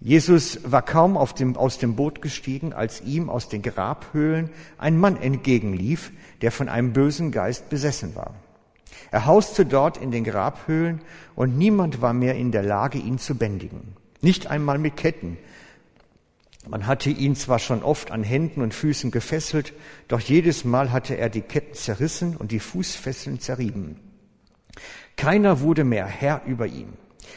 Jesus 0.00 0.60
war 0.62 0.82
kaum 0.82 1.18
dem, 1.38 1.56
aus 1.56 1.78
dem 1.78 1.96
Boot 1.96 2.22
gestiegen, 2.22 2.72
als 2.72 3.00
ihm 3.00 3.28
aus 3.28 3.48
den 3.48 3.62
Grabhöhlen 3.62 4.50
ein 4.78 4.96
Mann 4.96 5.16
entgegenlief, 5.20 6.12
der 6.40 6.52
von 6.52 6.68
einem 6.68 6.92
bösen 6.92 7.32
Geist 7.32 7.68
besessen 7.68 8.14
war. 8.14 8.34
Er 9.10 9.26
hauste 9.26 9.66
dort 9.66 9.96
in 9.96 10.10
den 10.10 10.24
Grabhöhlen 10.24 11.00
und 11.34 11.58
niemand 11.58 12.00
war 12.00 12.12
mehr 12.12 12.36
in 12.36 12.52
der 12.52 12.62
Lage, 12.62 12.98
ihn 12.98 13.18
zu 13.18 13.34
bändigen. 13.36 13.96
Nicht 14.20 14.46
einmal 14.48 14.78
mit 14.78 14.96
Ketten. 14.96 15.36
Man 16.68 16.86
hatte 16.86 17.10
ihn 17.10 17.34
zwar 17.34 17.58
schon 17.58 17.82
oft 17.82 18.10
an 18.10 18.22
Händen 18.22 18.62
und 18.62 18.74
Füßen 18.74 19.10
gefesselt, 19.10 19.72
doch 20.06 20.20
jedes 20.20 20.64
Mal 20.64 20.92
hatte 20.92 21.16
er 21.16 21.30
die 21.30 21.40
Ketten 21.40 21.74
zerrissen 21.74 22.36
und 22.36 22.52
die 22.52 22.60
Fußfesseln 22.60 23.40
zerrieben. 23.40 23.96
Keiner 25.16 25.60
wurde 25.60 25.84
mehr 25.84 26.06
Herr 26.06 26.42
über 26.46 26.66
ihn. 26.66 26.92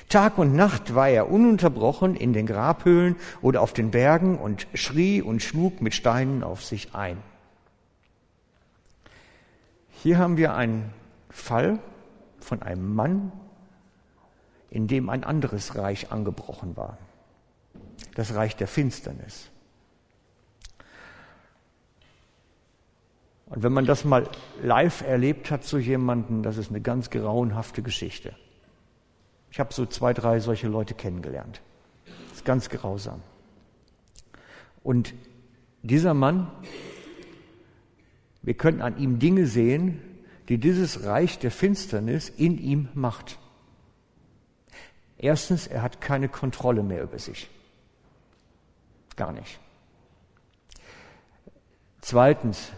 Tag 0.10 0.38
und 0.38 0.56
Nacht 0.56 0.96
war 0.96 1.10
er 1.10 1.32
ununterbrochen 1.32 2.16
in 2.16 2.34
den 2.34 2.46
Grabhöhlen 2.46 3.16
oder 3.42 3.62
auf 3.62 3.74
den 3.74 3.92
Bergen 3.92 4.38
und 4.38 4.68
schrie 4.74 5.22
und 5.22 5.42
schlug 5.42 5.82
mit 5.82 5.94
Steinen 5.94 6.44
auf 6.44 6.64
sich 6.64 6.94
ein. 6.94 7.18
Hier 9.90 10.18
haben 10.18 10.38
wir 10.38 10.54
einen 10.56 10.94
Fall 11.30 11.80
von 12.40 12.62
einem 12.62 12.94
Mann, 12.94 13.32
in 14.70 14.88
dem 14.88 15.10
ein 15.10 15.24
anderes 15.24 15.76
Reich 15.76 16.12
angebrochen 16.12 16.76
war. 16.76 16.98
Das 18.16 18.34
Reich 18.34 18.56
der 18.56 18.68
Finsternis. 18.68 19.50
Und 23.48 23.64
wenn 23.64 23.74
man 23.74 23.86
das 23.86 24.06
mal 24.06 24.30
live 24.64 25.02
erlebt 25.02 25.52
hat, 25.52 25.66
so 25.66 25.78
jemanden, 25.78 26.42
das 26.42 26.58
ist 26.58 26.70
eine 26.70 26.82
ganz 26.82 27.10
grauenhafte 27.10 27.82
Geschichte. 27.82 28.34
Ich 29.52 29.60
habe 29.60 29.74
so 29.74 29.86
zwei, 29.86 30.14
drei 30.14 30.40
solche 30.40 30.68
Leute 30.68 30.94
kennengelernt. 30.94 31.62
Das 32.06 32.38
ist 32.38 32.46
ganz 32.46 32.70
grausam. 32.70 33.22
Und 34.82 35.14
dieser 35.84 36.14
Mann, 36.14 36.50
wir 38.42 38.54
können 38.54 38.82
an 38.82 38.98
ihm 38.98 39.20
Dinge 39.20 39.46
sehen, 39.46 40.02
die 40.48 40.58
dieses 40.58 41.04
Reich 41.04 41.38
der 41.38 41.52
Finsternis 41.52 42.30
in 42.30 42.58
ihm 42.58 42.90
macht. 42.94 43.38
Erstens, 45.18 45.68
er 45.68 45.82
hat 45.82 46.02
keine 46.02 46.30
Kontrolle 46.30 46.82
mehr 46.82 47.04
über 47.04 47.20
sich. 47.20 47.50
Gar 49.16 49.34
nicht. 49.34 49.60
Zweitens, 52.00 52.72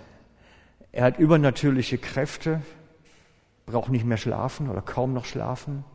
er 0.91 1.05
hat 1.05 1.19
übernatürliche 1.19 1.97
Kräfte, 1.97 2.61
braucht 3.65 3.89
nicht 3.89 4.05
mehr 4.05 4.17
schlafen 4.17 4.69
oder 4.69 4.81
kaum 4.81 5.13
noch 5.13 5.25
schlafen. 5.25 5.85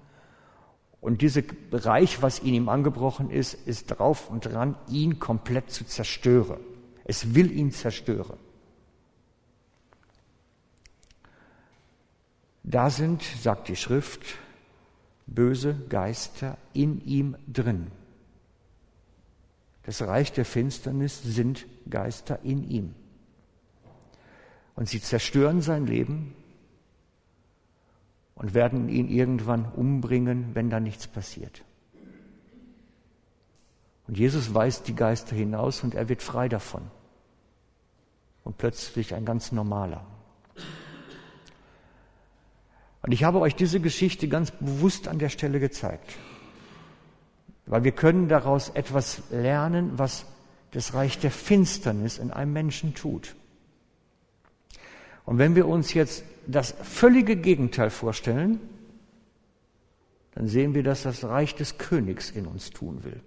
Und 1.00 1.22
dieses 1.22 1.44
Reich, 1.70 2.22
was 2.22 2.40
in 2.40 2.54
ihm 2.54 2.68
angebrochen 2.68 3.30
ist, 3.30 3.54
ist 3.54 3.86
drauf 3.86 4.30
und 4.30 4.46
dran, 4.46 4.76
ihn 4.88 5.18
komplett 5.18 5.70
zu 5.70 5.84
zerstören. 5.84 6.58
Es 7.04 7.34
will 7.34 7.52
ihn 7.52 7.70
zerstören. 7.70 8.36
Da 12.64 12.90
sind, 12.90 13.22
sagt 13.22 13.68
die 13.68 13.76
Schrift, 13.76 14.20
böse 15.26 15.74
Geister 15.88 16.58
in 16.74 17.00
ihm 17.06 17.36
drin. 17.46 17.90
Das 19.84 20.02
Reich 20.02 20.32
der 20.32 20.44
Finsternis 20.44 21.22
sind 21.22 21.64
Geister 21.88 22.40
in 22.42 22.68
ihm. 22.68 22.94
Und 24.74 24.88
sie 24.88 25.00
zerstören 25.00 25.62
sein 25.62 25.86
Leben 25.86 26.34
und 28.38 28.54
werden 28.54 28.88
ihn 28.88 29.08
irgendwann 29.08 29.66
umbringen, 29.72 30.54
wenn 30.54 30.70
da 30.70 30.78
nichts 30.78 31.08
passiert. 31.08 31.64
Und 34.06 34.16
Jesus 34.16 34.54
weist 34.54 34.88
die 34.88 34.94
Geister 34.94 35.34
hinaus 35.34 35.82
und 35.82 35.94
er 35.94 36.08
wird 36.08 36.22
frei 36.22 36.48
davon. 36.48 36.82
Und 38.44 38.56
plötzlich 38.56 39.14
ein 39.14 39.24
ganz 39.24 39.52
normaler. 39.52 40.06
Und 43.02 43.12
ich 43.12 43.24
habe 43.24 43.40
euch 43.40 43.54
diese 43.54 43.80
Geschichte 43.80 44.28
ganz 44.28 44.50
bewusst 44.52 45.08
an 45.08 45.18
der 45.18 45.28
Stelle 45.28 45.60
gezeigt, 45.60 46.16
weil 47.66 47.84
wir 47.84 47.92
können 47.92 48.28
daraus 48.28 48.70
etwas 48.70 49.22
lernen, 49.30 49.98
was 49.98 50.26
das 50.70 50.94
Reich 50.94 51.18
der 51.18 51.30
Finsternis 51.30 52.18
in 52.18 52.30
einem 52.30 52.52
Menschen 52.52 52.94
tut. 52.94 53.34
Und 55.28 55.36
wenn 55.36 55.54
wir 55.54 55.68
uns 55.68 55.92
jetzt 55.92 56.24
das 56.46 56.74
völlige 56.82 57.36
Gegenteil 57.36 57.90
vorstellen, 57.90 58.58
dann 60.34 60.48
sehen 60.48 60.74
wir, 60.74 60.82
dass 60.82 61.02
das 61.02 61.22
Reich 61.22 61.54
des 61.54 61.76
Königs 61.76 62.30
in 62.30 62.46
uns 62.46 62.70
tun 62.70 63.04
will. 63.04 63.20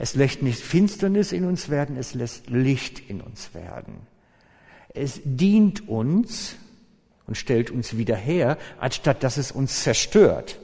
Es 0.00 0.16
lässt 0.16 0.42
nicht 0.42 0.58
Finsternis 0.58 1.30
in 1.30 1.44
uns 1.44 1.68
werden, 1.68 1.96
es 1.96 2.12
lässt 2.12 2.50
Licht 2.50 3.08
in 3.08 3.20
uns 3.20 3.54
werden. 3.54 4.08
Es 4.88 5.20
dient 5.22 5.88
uns 5.88 6.56
und 7.28 7.36
stellt 7.36 7.70
uns 7.70 7.96
wieder 7.96 8.16
her, 8.16 8.58
anstatt 8.80 9.22
dass 9.22 9.36
es 9.36 9.52
uns 9.52 9.84
zerstört. 9.84 10.58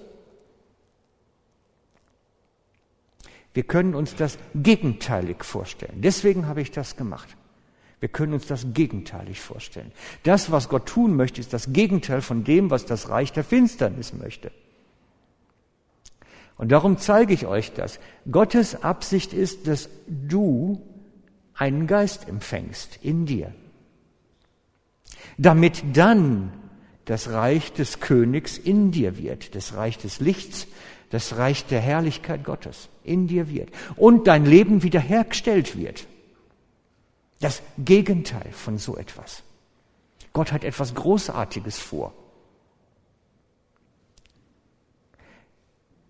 Wir 3.55 3.63
können 3.63 3.95
uns 3.95 4.17
das 4.17 4.39
gegenteilig 4.57 5.45
vorstellen. 5.45 6.03
Deswegen 6.03 6.49
habe 6.49 6.63
ich 6.63 6.73
das 6.73 6.97
gemacht. 6.97 7.37
Wir 8.03 8.09
können 8.09 8.33
uns 8.33 8.49
das 8.49 8.67
gegenteilig 8.75 9.41
vorstellen. 9.41 9.93
Das, 10.25 10.51
was 10.51 10.69
Gott 10.69 10.87
tun 10.87 11.15
möchte, 11.15 11.41
ist 11.41 11.53
das 11.53 11.73
Gegenteil 11.73 12.21
von 12.21 12.43
dem, 12.43 12.69
was 12.69 12.85
das 12.85 13.11
Reich 13.11 13.31
der 13.31 13.45
Finsternis 13.45 14.13
möchte. 14.13 14.51
Und 16.57 16.73
darum 16.73 16.99
zeige 16.99 17.33
ich 17.33 17.47
euch 17.47 17.73
das. 17.75 18.01
Gottes 18.29 18.83
Absicht 18.83 19.33
ist, 19.33 19.69
dass 19.69 19.89
du 20.09 20.83
einen 21.55 21.87
Geist 21.87 22.29
empfängst 22.29 22.99
in 23.03 23.25
dir, 23.25 23.55
damit 25.39 25.85
dann 25.93 26.53
das 27.05 27.31
Reich 27.31 27.73
des 27.73 28.01
Königs 28.01 28.59
in 28.59 28.91
dir 28.91 29.17
wird, 29.17 29.55
das 29.55 29.75
Reich 29.75 29.97
des 29.97 30.19
Lichts, 30.19 30.67
das 31.11 31.37
Reich 31.37 31.67
der 31.67 31.81
Herrlichkeit 31.81 32.43
Gottes 32.43 32.89
in 33.05 33.29
dir 33.29 33.49
wird 33.49 33.69
und 33.95 34.27
dein 34.27 34.45
Leben 34.45 34.83
wiederhergestellt 34.83 35.77
wird. 35.79 36.09
Das 37.43 37.61
Gegenteil 37.77 38.53
von 38.53 38.79
so 38.79 38.97
etwas. 38.97 39.43
Gott 40.33 40.53
hat 40.53 40.63
etwas 40.63 40.95
Großartiges 40.95 41.77
vor. 41.77 42.15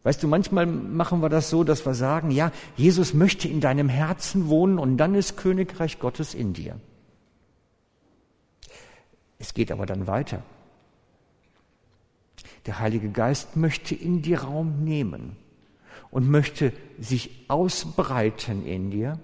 Weißt 0.02 0.22
du, 0.22 0.28
manchmal 0.28 0.66
machen 0.66 1.22
wir 1.22 1.30
das 1.30 1.48
so, 1.48 1.64
dass 1.64 1.86
wir 1.86 1.94
sagen, 1.94 2.32
ja, 2.32 2.52
Jesus 2.76 3.14
möchte 3.14 3.48
in 3.48 3.62
deinem 3.62 3.88
Herzen 3.88 4.50
wohnen 4.50 4.78
und 4.78 4.98
dann 4.98 5.14
ist 5.14 5.38
Königreich 5.38 5.98
Gottes 6.00 6.34
in 6.34 6.52
dir. 6.52 6.78
Es 9.38 9.54
geht 9.54 9.72
aber 9.72 9.86
dann 9.86 10.06
weiter. 10.06 10.42
Der 12.66 12.78
Heilige 12.78 13.08
Geist 13.08 13.56
möchte 13.56 13.94
in 13.94 14.20
dir 14.20 14.42
Raum 14.42 14.84
nehmen 14.84 15.38
und 16.10 16.28
möchte 16.28 16.74
sich 16.98 17.46
ausbreiten 17.48 18.66
in 18.66 18.90
dir 18.90 19.18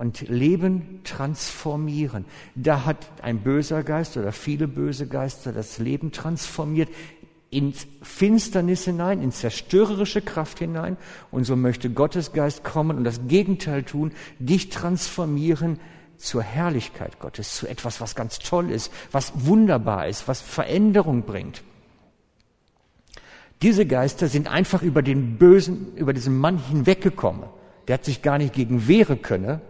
und 0.00 0.22
Leben 0.30 1.02
transformieren. 1.04 2.24
Da 2.54 2.86
hat 2.86 3.06
ein 3.20 3.40
böser 3.40 3.82
Geist 3.82 4.16
oder 4.16 4.32
viele 4.32 4.66
böse 4.66 5.06
Geister 5.06 5.52
das 5.52 5.76
Leben 5.76 6.10
transformiert 6.10 6.88
in 7.50 7.74
Finsternis 8.00 8.86
hinein, 8.86 9.20
in 9.20 9.30
zerstörerische 9.30 10.22
Kraft 10.22 10.58
hinein. 10.58 10.96
Und 11.30 11.44
so 11.44 11.54
möchte 11.54 11.90
Gottes 11.90 12.32
Geist 12.32 12.64
kommen 12.64 12.96
und 12.96 13.04
das 13.04 13.28
Gegenteil 13.28 13.82
tun, 13.82 14.12
dich 14.38 14.70
transformieren 14.70 15.78
zur 16.16 16.42
Herrlichkeit 16.42 17.20
Gottes, 17.20 17.54
zu 17.54 17.66
etwas, 17.66 18.00
was 18.00 18.14
ganz 18.14 18.38
toll 18.38 18.70
ist, 18.70 18.90
was 19.12 19.32
wunderbar 19.44 20.08
ist, 20.08 20.26
was 20.28 20.40
Veränderung 20.40 21.24
bringt. 21.24 21.62
Diese 23.60 23.84
Geister 23.84 24.28
sind 24.28 24.48
einfach 24.48 24.80
über 24.80 25.02
den 25.02 25.36
Bösen, 25.36 25.94
über 25.94 26.14
diesen 26.14 26.38
Mann 26.38 26.56
hinweggekommen. 26.56 27.50
Der 27.86 27.94
hat 27.94 28.06
sich 28.06 28.22
gar 28.22 28.38
nicht 28.38 28.54
gegen 28.54 28.88
wehren 28.88 29.20
können. 29.20 29.60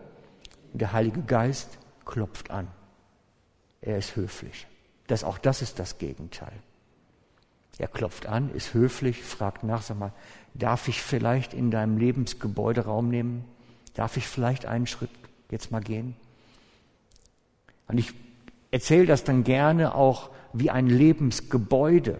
Der 0.72 0.92
Heilige 0.92 1.22
Geist 1.22 1.78
klopft 2.04 2.50
an. 2.50 2.68
Er 3.80 3.98
ist 3.98 4.16
höflich. 4.16 4.66
Das, 5.06 5.24
auch 5.24 5.38
das 5.38 5.62
ist 5.62 5.78
das 5.78 5.98
Gegenteil. 5.98 6.52
Er 7.78 7.88
klopft 7.88 8.26
an, 8.26 8.54
ist 8.54 8.74
höflich, 8.74 9.22
fragt 9.22 9.64
nach, 9.64 9.80
sag 9.80 9.98
mal, 9.98 10.12
darf 10.52 10.86
ich 10.88 11.00
vielleicht 11.00 11.54
in 11.54 11.70
deinem 11.70 11.96
Lebensgebäude 11.96 12.82
Raum 12.84 13.08
nehmen? 13.08 13.44
Darf 13.94 14.18
ich 14.18 14.26
vielleicht 14.26 14.66
einen 14.66 14.86
Schritt 14.86 15.10
jetzt 15.50 15.70
mal 15.70 15.80
gehen? 15.80 16.14
Und 17.88 17.96
ich 17.98 18.12
erzähle 18.70 19.06
das 19.06 19.24
dann 19.24 19.44
gerne 19.44 19.94
auch 19.94 20.30
wie 20.52 20.70
ein 20.70 20.88
Lebensgebäude. 20.88 22.18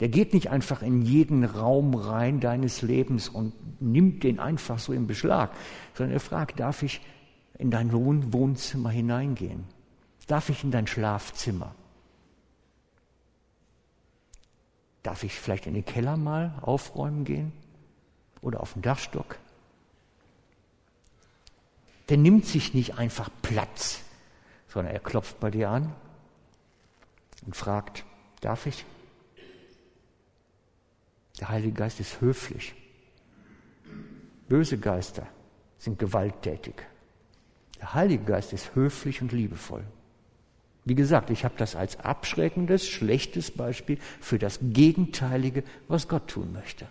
Der 0.00 0.08
geht 0.08 0.34
nicht 0.34 0.50
einfach 0.50 0.82
in 0.82 1.02
jeden 1.02 1.44
Raum 1.44 1.94
rein 1.94 2.40
deines 2.40 2.82
Lebens 2.82 3.28
und 3.28 3.52
nimmt 3.80 4.24
den 4.24 4.40
einfach 4.40 4.78
so 4.78 4.92
in 4.92 5.06
Beschlag, 5.06 5.52
sondern 5.94 6.14
er 6.14 6.20
fragt, 6.20 6.58
darf 6.58 6.82
ich 6.82 7.00
in 7.58 7.70
dein 7.70 7.92
Wohnzimmer 7.92 8.90
hineingehen? 8.90 9.64
Darf 10.26 10.48
ich 10.48 10.64
in 10.64 10.70
dein 10.70 10.86
Schlafzimmer? 10.86 11.74
Darf 15.04 15.22
ich 15.22 15.34
vielleicht 15.34 15.66
in 15.66 15.74
den 15.74 15.84
Keller 15.84 16.16
mal 16.16 16.54
aufräumen 16.62 17.24
gehen? 17.24 17.52
Oder 18.40 18.60
auf 18.60 18.72
den 18.72 18.82
Dachstock? 18.82 19.38
Der 22.08 22.16
nimmt 22.16 22.46
sich 22.46 22.74
nicht 22.74 22.98
einfach 22.98 23.30
Platz, 23.42 24.02
sondern 24.68 24.92
er 24.92 25.00
klopft 25.00 25.40
bei 25.40 25.50
dir 25.50 25.70
an 25.70 25.94
und 27.46 27.54
fragt, 27.54 28.04
darf 28.40 28.66
ich? 28.66 28.84
Der 31.40 31.48
Heilige 31.48 31.74
Geist 31.74 32.00
ist 32.00 32.20
höflich. 32.20 32.74
Böse 34.48 34.78
Geister 34.78 35.26
sind 35.78 35.98
gewalttätig. 35.98 36.74
Der 37.80 37.94
Heilige 37.94 38.24
Geist 38.24 38.52
ist 38.52 38.74
höflich 38.74 39.20
und 39.20 39.32
liebevoll. 39.32 39.84
Wie 40.84 40.94
gesagt, 40.94 41.30
ich 41.30 41.44
habe 41.44 41.54
das 41.56 41.76
als 41.76 41.98
abschreckendes, 42.00 42.88
schlechtes 42.88 43.50
Beispiel 43.50 43.98
für 44.20 44.38
das 44.38 44.58
Gegenteilige, 44.60 45.64
was 45.88 46.08
Gott 46.08 46.28
tun 46.28 46.52
möchte. 46.52 46.86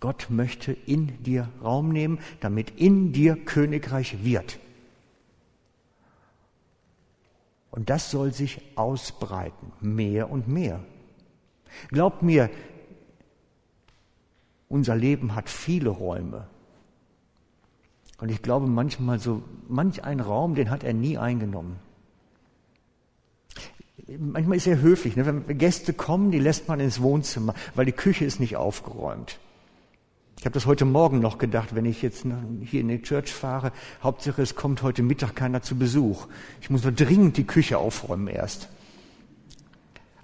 Gott 0.00 0.26
möchte 0.30 0.72
in 0.72 1.22
dir 1.22 1.48
Raum 1.62 1.90
nehmen, 1.90 2.18
damit 2.40 2.78
in 2.78 3.12
dir 3.12 3.36
Königreich 3.36 4.24
wird. 4.24 4.58
Und 7.70 7.88
das 7.88 8.10
soll 8.10 8.32
sich 8.32 8.60
ausbreiten, 8.76 9.72
mehr 9.80 10.30
und 10.30 10.46
mehr. 10.48 10.84
Glaubt 11.88 12.22
mir, 12.22 12.50
unser 14.68 14.96
Leben 14.96 15.34
hat 15.34 15.50
viele 15.50 15.90
Räume. 15.90 16.46
Und 18.18 18.30
ich 18.30 18.40
glaube 18.40 18.66
manchmal 18.66 19.18
so, 19.18 19.42
manch 19.68 20.04
ein 20.04 20.20
Raum, 20.20 20.54
den 20.54 20.70
hat 20.70 20.84
er 20.84 20.94
nie 20.94 21.18
eingenommen. 21.18 21.76
Manchmal 24.18 24.56
ist 24.56 24.66
er 24.66 24.80
höflich. 24.80 25.16
Ne? 25.16 25.26
Wenn 25.26 25.58
Gäste 25.58 25.92
kommen, 25.92 26.30
die 26.30 26.38
lässt 26.38 26.68
man 26.68 26.80
ins 26.80 27.02
Wohnzimmer, 27.02 27.54
weil 27.74 27.84
die 27.84 27.92
Küche 27.92 28.24
ist 28.24 28.40
nicht 28.40 28.56
aufgeräumt. 28.56 29.38
Ich 30.38 30.44
habe 30.44 30.54
das 30.54 30.66
heute 30.66 30.84
Morgen 30.84 31.20
noch 31.20 31.38
gedacht, 31.38 31.74
wenn 31.74 31.84
ich 31.84 32.02
jetzt 32.02 32.26
hier 32.62 32.80
in 32.80 32.88
die 32.88 33.02
Church 33.02 33.32
fahre. 33.32 33.70
Hauptsache, 34.02 34.42
es 34.42 34.56
kommt 34.56 34.82
heute 34.82 35.02
Mittag 35.02 35.36
keiner 35.36 35.62
zu 35.62 35.76
Besuch. 35.76 36.26
Ich 36.60 36.68
muss 36.68 36.82
nur 36.82 36.92
dringend 36.92 37.36
die 37.36 37.46
Küche 37.46 37.78
aufräumen 37.78 38.26
erst. 38.26 38.68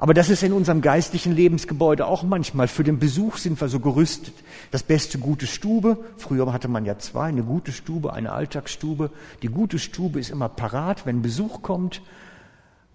Aber 0.00 0.14
das 0.14 0.30
ist 0.30 0.44
in 0.44 0.52
unserem 0.52 0.80
geistlichen 0.80 1.34
Lebensgebäude 1.34 2.06
auch 2.06 2.22
manchmal. 2.22 2.68
Für 2.68 2.84
den 2.84 3.00
Besuch 3.00 3.36
sind 3.36 3.60
wir 3.60 3.68
so 3.68 3.80
gerüstet. 3.80 4.32
Das 4.70 4.84
beste 4.84 5.18
gute 5.18 5.48
Stube. 5.48 5.98
Früher 6.16 6.52
hatte 6.52 6.68
man 6.68 6.84
ja 6.84 6.98
zwei, 6.98 7.26
eine 7.26 7.42
gute 7.42 7.72
Stube, 7.72 8.12
eine 8.12 8.30
Alltagsstube. 8.30 9.10
Die 9.42 9.48
gute 9.48 9.80
Stube 9.80 10.20
ist 10.20 10.30
immer 10.30 10.48
parat, 10.48 11.04
wenn 11.04 11.20
Besuch 11.20 11.62
kommt. 11.62 12.00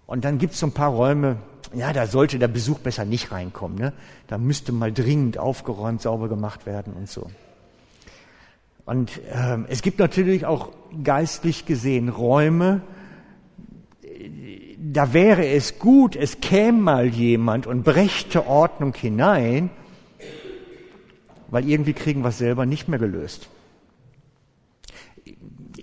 Und 0.06 0.24
dann 0.24 0.38
gibt's 0.38 0.58
so 0.58 0.66
ein 0.66 0.72
paar 0.72 0.90
Räume, 0.90 1.36
ja, 1.74 1.92
da 1.92 2.06
sollte 2.06 2.38
der 2.38 2.48
Besuch 2.48 2.78
besser 2.78 3.04
nicht 3.04 3.32
reinkommen. 3.32 3.78
Ne? 3.78 3.92
Da 4.26 4.38
müsste 4.38 4.72
mal 4.72 4.92
dringend 4.92 5.36
aufgeräumt, 5.36 6.00
sauber 6.00 6.28
gemacht 6.28 6.64
werden 6.64 6.94
und 6.94 7.10
so. 7.10 7.30
Und 8.86 9.20
ähm, 9.32 9.66
es 9.68 9.82
gibt 9.82 9.98
natürlich 9.98 10.46
auch 10.46 10.70
geistlich 11.02 11.66
gesehen 11.66 12.08
Räume, 12.08 12.82
da 14.86 15.14
wäre 15.14 15.46
es 15.46 15.78
gut, 15.78 16.14
es 16.14 16.40
käme 16.40 16.78
mal 16.78 17.06
jemand 17.06 17.66
und 17.66 17.84
brächte 17.84 18.46
Ordnung 18.46 18.92
hinein, 18.94 19.70
weil 21.48 21.66
irgendwie 21.66 21.94
kriegen 21.94 22.22
wir 22.22 22.28
es 22.28 22.38
selber 22.38 22.66
nicht 22.66 22.86
mehr 22.86 22.98
gelöst. 22.98 23.48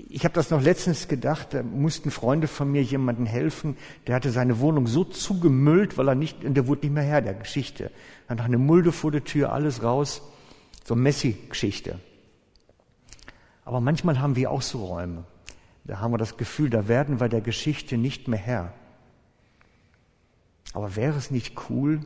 Ich 0.07 0.23
habe 0.23 0.35
das 0.35 0.51
noch 0.51 0.61
letztens 0.61 1.07
gedacht, 1.07 1.47
da 1.55 1.63
mussten 1.63 2.11
Freunde 2.11 2.47
von 2.47 2.71
mir 2.71 2.83
jemandem 2.83 3.25
helfen, 3.25 3.75
der 4.05 4.13
hatte 4.13 4.29
seine 4.29 4.59
Wohnung 4.59 4.85
so 4.85 5.03
zugemüllt, 5.03 5.97
weil 5.97 6.07
er 6.07 6.15
nicht, 6.15 6.37
der 6.43 6.67
wurde 6.67 6.85
nicht 6.85 6.93
mehr 6.93 7.03
Herr 7.03 7.21
der 7.21 7.33
Geschichte. 7.33 7.89
Dann 8.27 8.37
noch 8.37 8.45
eine 8.45 8.59
Mulde 8.59 8.91
vor 8.91 9.09
der 9.09 9.23
Tür, 9.23 9.51
alles 9.51 9.81
raus, 9.81 10.21
so 10.83 10.95
Messi-Geschichte. 10.95 11.99
Aber 13.65 13.81
manchmal 13.81 14.19
haben 14.19 14.35
wir 14.35 14.51
auch 14.51 14.61
so 14.61 14.85
Räume. 14.85 15.23
Da 15.85 15.99
haben 15.99 16.13
wir 16.13 16.19
das 16.19 16.37
Gefühl, 16.37 16.69
da 16.69 16.87
werden 16.87 17.19
wir 17.19 17.29
der 17.29 17.41
Geschichte 17.41 17.97
nicht 17.97 18.27
mehr 18.27 18.39
Herr. 18.39 18.73
Aber 20.73 20.95
wäre 20.95 21.17
es 21.17 21.31
nicht 21.31 21.69
cool, 21.69 22.01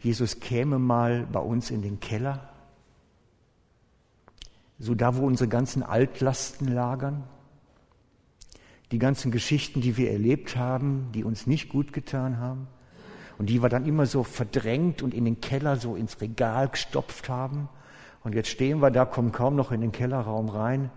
Jesus 0.00 0.40
käme 0.40 0.78
mal 0.78 1.26
bei 1.30 1.40
uns 1.40 1.70
in 1.70 1.82
den 1.82 2.00
Keller? 2.00 2.48
So 4.78 4.94
da, 4.94 5.16
wo 5.16 5.26
unsere 5.26 5.48
ganzen 5.48 5.82
Altlasten 5.82 6.68
lagern? 6.68 7.24
Die 8.92 8.98
ganzen 8.98 9.30
Geschichten, 9.30 9.80
die 9.80 9.96
wir 9.96 10.12
erlebt 10.12 10.56
haben, 10.56 11.10
die 11.12 11.24
uns 11.24 11.46
nicht 11.46 11.68
gut 11.68 11.92
getan 11.92 12.38
haben 12.38 12.68
und 13.38 13.50
die 13.50 13.62
wir 13.62 13.68
dann 13.68 13.86
immer 13.86 14.06
so 14.06 14.22
verdrängt 14.22 15.02
und 15.02 15.12
in 15.12 15.24
den 15.24 15.40
Keller 15.40 15.76
so 15.76 15.96
ins 15.96 16.20
Regal 16.20 16.68
gestopft 16.68 17.28
haben 17.28 17.68
Und 18.26 18.34
jetzt 18.34 18.48
stehen 18.48 18.80
wir 18.80 18.90
da, 18.90 19.04
kommen 19.04 19.30
kaum 19.30 19.54
noch 19.54 19.70
in 19.70 19.80
den 19.80 19.92
Kellerraum 19.92 20.48
rein, 20.48 20.90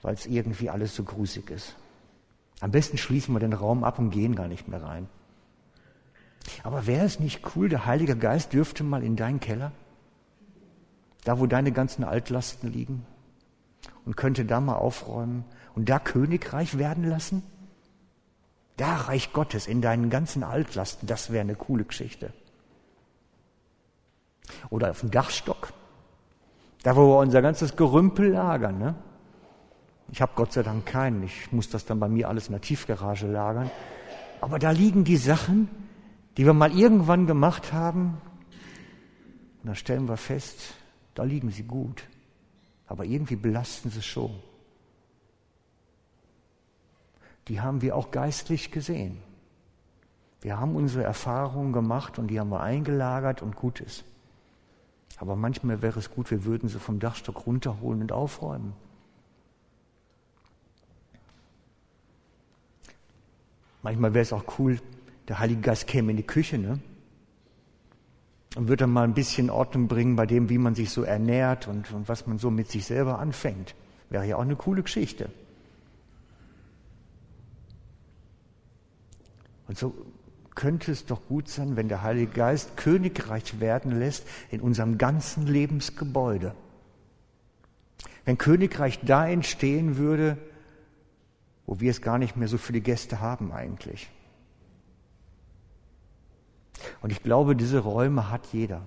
weil 0.00 0.14
es 0.14 0.24
irgendwie 0.24 0.70
alles 0.70 0.94
so 0.94 1.04
grusig 1.04 1.50
ist. 1.50 1.76
Am 2.60 2.70
besten 2.70 2.98
schließen 2.98 3.34
wir 3.34 3.40
den 3.40 3.52
Raum 3.52 3.84
ab 3.84 3.98
und 3.98 4.10
gehen 4.10 4.34
gar 4.34 4.48
nicht 4.48 4.68
mehr 4.68 4.82
rein. 4.82 5.08
Aber 6.62 6.86
wäre 6.86 7.04
es 7.04 7.20
nicht 7.20 7.42
cool, 7.54 7.68
der 7.68 7.86
Heilige 7.86 8.16
Geist 8.16 8.52
dürfte 8.52 8.82
mal 8.82 9.02
in 9.02 9.16
deinen 9.16 9.40
Keller? 9.40 9.72
Da, 11.24 11.38
wo 11.38 11.46
deine 11.46 11.72
ganzen 11.72 12.04
Altlasten 12.04 12.72
liegen? 12.72 13.06
Und 14.04 14.16
könnte 14.16 14.44
da 14.44 14.60
mal 14.60 14.76
aufräumen 14.76 15.44
und 15.74 15.88
da 15.88 15.98
Königreich 15.98 16.78
werden 16.78 17.04
lassen? 17.04 17.42
Da 18.76 18.96
Reich 18.96 19.32
Gottes 19.32 19.66
in 19.66 19.82
deinen 19.82 20.08
ganzen 20.08 20.42
Altlasten, 20.42 21.06
das 21.06 21.30
wäre 21.30 21.42
eine 21.42 21.56
coole 21.56 21.84
Geschichte. 21.84 22.32
Oder 24.70 24.90
auf 24.90 25.00
dem 25.00 25.10
Dachstock. 25.10 25.72
Da, 26.82 26.96
wo 26.96 27.08
wir 27.08 27.18
unser 27.18 27.42
ganzes 27.42 27.76
Gerümpel 27.76 28.30
lagern. 28.30 28.78
Ne? 28.78 28.94
Ich 30.10 30.22
habe 30.22 30.32
Gott 30.34 30.52
sei 30.52 30.62
Dank 30.62 30.86
keinen. 30.86 31.22
Ich 31.22 31.52
muss 31.52 31.68
das 31.68 31.84
dann 31.84 32.00
bei 32.00 32.08
mir 32.08 32.28
alles 32.28 32.46
in 32.46 32.52
der 32.52 32.60
Tiefgarage 32.60 33.26
lagern. 33.26 33.70
Aber 34.40 34.58
da 34.58 34.70
liegen 34.70 35.04
die 35.04 35.16
Sachen, 35.16 35.68
die 36.36 36.46
wir 36.46 36.54
mal 36.54 36.76
irgendwann 36.76 37.26
gemacht 37.26 37.72
haben. 37.72 38.18
Und 39.62 39.68
da 39.68 39.74
stellen 39.74 40.08
wir 40.08 40.16
fest, 40.16 40.74
da 41.14 41.24
liegen 41.24 41.50
sie 41.50 41.64
gut. 41.64 42.04
Aber 42.86 43.04
irgendwie 43.04 43.36
belasten 43.36 43.90
sie 43.90 44.02
schon. 44.02 44.34
Die 47.48 47.60
haben 47.60 47.82
wir 47.82 47.96
auch 47.96 48.10
geistlich 48.10 48.70
gesehen. 48.70 49.18
Wir 50.40 50.58
haben 50.60 50.76
unsere 50.76 51.02
Erfahrungen 51.02 51.72
gemacht 51.72 52.18
und 52.18 52.28
die 52.28 52.38
haben 52.38 52.50
wir 52.50 52.60
eingelagert 52.60 53.42
und 53.42 53.56
gut 53.56 53.80
ist. 53.80 54.04
Aber 55.16 55.34
manchmal 55.34 55.82
wäre 55.82 55.98
es 55.98 56.10
gut, 56.10 56.30
wir 56.30 56.44
würden 56.44 56.68
sie 56.68 56.78
vom 56.78 57.00
Dachstock 57.00 57.46
runterholen 57.46 58.02
und 58.02 58.12
aufräumen. 58.12 58.74
Manchmal 63.82 64.14
wäre 64.14 64.22
es 64.22 64.32
auch 64.32 64.58
cool, 64.58 64.80
der 65.28 65.38
Heilige 65.38 65.60
Geist 65.60 65.86
käme 65.86 66.10
in 66.10 66.16
die 66.16 66.26
Küche 66.26 66.58
ne? 66.58 66.80
und 68.56 68.68
würde 68.68 68.84
dann 68.84 68.90
mal 68.90 69.04
ein 69.04 69.14
bisschen 69.14 69.50
Ordnung 69.50 69.88
bringen 69.88 70.16
bei 70.16 70.26
dem, 70.26 70.48
wie 70.48 70.58
man 70.58 70.74
sich 70.74 70.90
so 70.90 71.02
ernährt 71.02 71.68
und, 71.68 71.92
und 71.92 72.08
was 72.08 72.26
man 72.26 72.38
so 72.38 72.50
mit 72.50 72.70
sich 72.70 72.86
selber 72.86 73.18
anfängt. 73.18 73.74
Wäre 74.10 74.26
ja 74.26 74.36
auch 74.36 74.42
eine 74.42 74.56
coole 74.56 74.82
Geschichte. 74.82 75.30
Und 79.68 79.76
so 79.76 79.94
könnte 80.54 80.90
es 80.90 81.04
doch 81.04 81.24
gut 81.28 81.48
sein, 81.48 81.76
wenn 81.76 81.88
der 81.88 82.02
Heilige 82.02 82.32
Geist 82.32 82.76
Königreich 82.76 83.60
werden 83.60 83.96
lässt 83.96 84.26
in 84.50 84.60
unserem 84.60 84.98
ganzen 84.98 85.46
Lebensgebäude. 85.46 86.54
Wenn 88.24 88.38
Königreich 88.38 88.98
da 89.04 89.28
entstehen 89.28 89.98
würde, 89.98 90.36
wo 91.68 91.80
wir 91.80 91.90
es 91.90 92.00
gar 92.00 92.16
nicht 92.16 92.34
mehr 92.34 92.48
so 92.48 92.56
viele 92.56 92.80
Gäste 92.80 93.20
haben 93.20 93.52
eigentlich. 93.52 94.08
Und 97.02 97.12
ich 97.12 97.22
glaube, 97.22 97.54
diese 97.54 97.80
Räume 97.80 98.30
hat 98.30 98.46
jeder. 98.54 98.80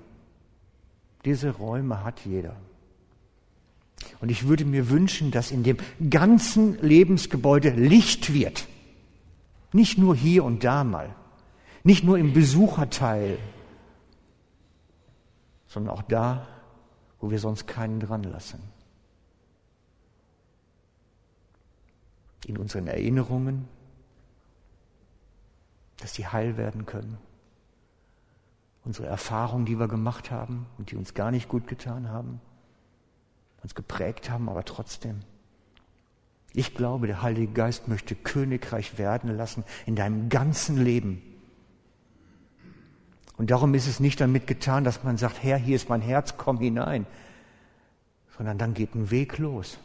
Diese 1.24 1.52
Räume 1.52 2.04
hat 2.04 2.22
jeder. 2.26 2.56
Und 4.20 4.32
ich 4.32 4.48
würde 4.48 4.66
mir 4.66 4.90
wünschen, 4.90 5.30
dass 5.30 5.52
in 5.52 5.62
dem 5.62 5.78
ganzen 6.10 6.82
Lebensgebäude 6.82 7.70
Licht 7.70 8.34
wird. 8.34 8.68
Nicht 9.74 10.00
nur 10.00 10.16
hier 10.16 10.44
und 10.44 10.64
da 10.64 10.84
mal. 10.84 11.16
Nicht 11.84 12.04
nur 12.04 12.18
im 12.18 12.34
Besucherteil, 12.34 13.38
sondern 15.68 15.94
auch 15.94 16.02
da, 16.02 16.48
wo 17.20 17.30
wir 17.30 17.38
sonst 17.38 17.68
keinen 17.68 18.00
dran 18.00 18.24
lassen. 18.24 18.60
In 22.48 22.58
unseren 22.58 22.88
Erinnerungen, 22.88 23.68
dass 25.98 26.16
sie 26.16 26.28
heil 26.28 26.58
werden 26.58 26.86
können. 26.86 27.18
Unsere 28.84 29.08
Erfahrungen, 29.08 29.66
die 29.66 29.78
wir 29.78 29.88
gemacht 29.88 30.32
haben 30.32 30.66
und 30.78 30.92
die 30.92 30.96
uns 30.96 31.14
gar 31.14 31.30
nicht 31.30 31.48
gut 31.48 31.68
getan 31.68 32.10
haben, 32.10 32.42
uns 33.62 33.76
geprägt 33.76 34.30
haben, 34.30 34.50
aber 34.50 34.66
trotzdem. 34.66 35.22
Ich 36.54 36.74
glaube, 36.74 37.08
der 37.08 37.22
Heilige 37.22 37.54
Geist 37.54 37.88
möchte 37.88 38.16
Königreich 38.16 38.98
werden 38.98 39.36
lassen 39.38 39.64
in 39.86 39.96
deinem 39.96 40.30
ganzen 40.30 40.84
Leben. 40.84 41.22
Und 43.38 43.52
darum 43.52 43.74
ist 43.74 43.88
es 43.88 44.00
nicht 44.00 44.20
damit 44.20 44.48
getan, 44.48 44.84
dass 44.84 45.04
man 45.04 45.18
sagt, 45.18 45.42
Herr, 45.42 45.58
hier 45.58 45.76
ist 45.76 45.90
mein 45.90 46.02
Herz, 46.02 46.36
komm 46.38 46.60
hinein, 46.60 47.06
sondern 48.36 48.58
dann 48.58 48.74
geht 48.74 48.96
ein 48.96 49.12
Weg 49.12 49.38
los. 49.38 49.78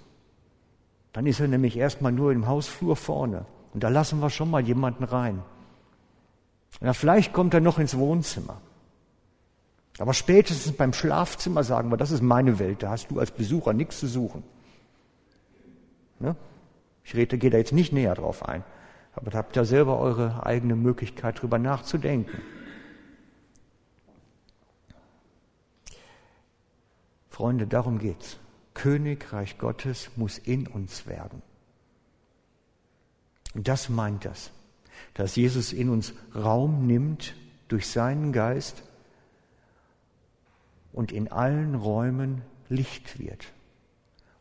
Dann 1.16 1.24
ist 1.24 1.40
er 1.40 1.48
nämlich 1.48 1.78
erstmal 1.78 2.12
nur 2.12 2.30
im 2.30 2.46
Hausflur 2.46 2.94
vorne 2.94 3.46
und 3.72 3.82
da 3.82 3.88
lassen 3.88 4.20
wir 4.20 4.28
schon 4.28 4.50
mal 4.50 4.60
jemanden 4.60 5.02
rein. 5.02 5.42
Na, 6.82 6.92
vielleicht 6.92 7.32
kommt 7.32 7.54
er 7.54 7.60
noch 7.60 7.78
ins 7.78 7.96
Wohnzimmer. 7.96 8.60
Aber 9.98 10.12
spätestens 10.12 10.76
beim 10.76 10.92
Schlafzimmer 10.92 11.64
sagen 11.64 11.90
wir, 11.90 11.96
das 11.96 12.10
ist 12.10 12.20
meine 12.20 12.58
Welt, 12.58 12.82
da 12.82 12.90
hast 12.90 13.10
du 13.10 13.18
als 13.18 13.30
Besucher 13.30 13.72
nichts 13.72 13.98
zu 13.98 14.06
suchen. 14.06 14.42
Ne? 16.18 16.36
Ich 17.02 17.14
rede, 17.14 17.38
gehe 17.38 17.48
da 17.48 17.56
jetzt 17.56 17.72
nicht 17.72 17.94
näher 17.94 18.14
drauf 18.14 18.46
ein, 18.46 18.62
aber 19.14 19.30
da 19.30 19.38
habt 19.38 19.56
ihr 19.56 19.64
selber 19.64 19.98
eure 19.98 20.44
eigene 20.44 20.76
Möglichkeit, 20.76 21.40
drüber 21.40 21.58
nachzudenken. 21.58 22.42
Freunde, 27.30 27.66
darum 27.66 27.98
geht's. 27.98 28.38
Königreich 28.76 29.56
Gottes 29.56 30.10
muss 30.16 30.36
in 30.36 30.66
uns 30.66 31.06
werden. 31.06 31.40
Und 33.54 33.68
das 33.68 33.88
meint 33.88 34.26
das, 34.26 34.50
dass 35.14 35.34
Jesus 35.34 35.72
in 35.72 35.88
uns 35.88 36.12
Raum 36.34 36.86
nimmt 36.86 37.34
durch 37.68 37.88
seinen 37.88 38.32
Geist 38.32 38.82
und 40.92 41.10
in 41.10 41.32
allen 41.32 41.74
Räumen 41.74 42.42
Licht 42.68 43.18
wird 43.18 43.46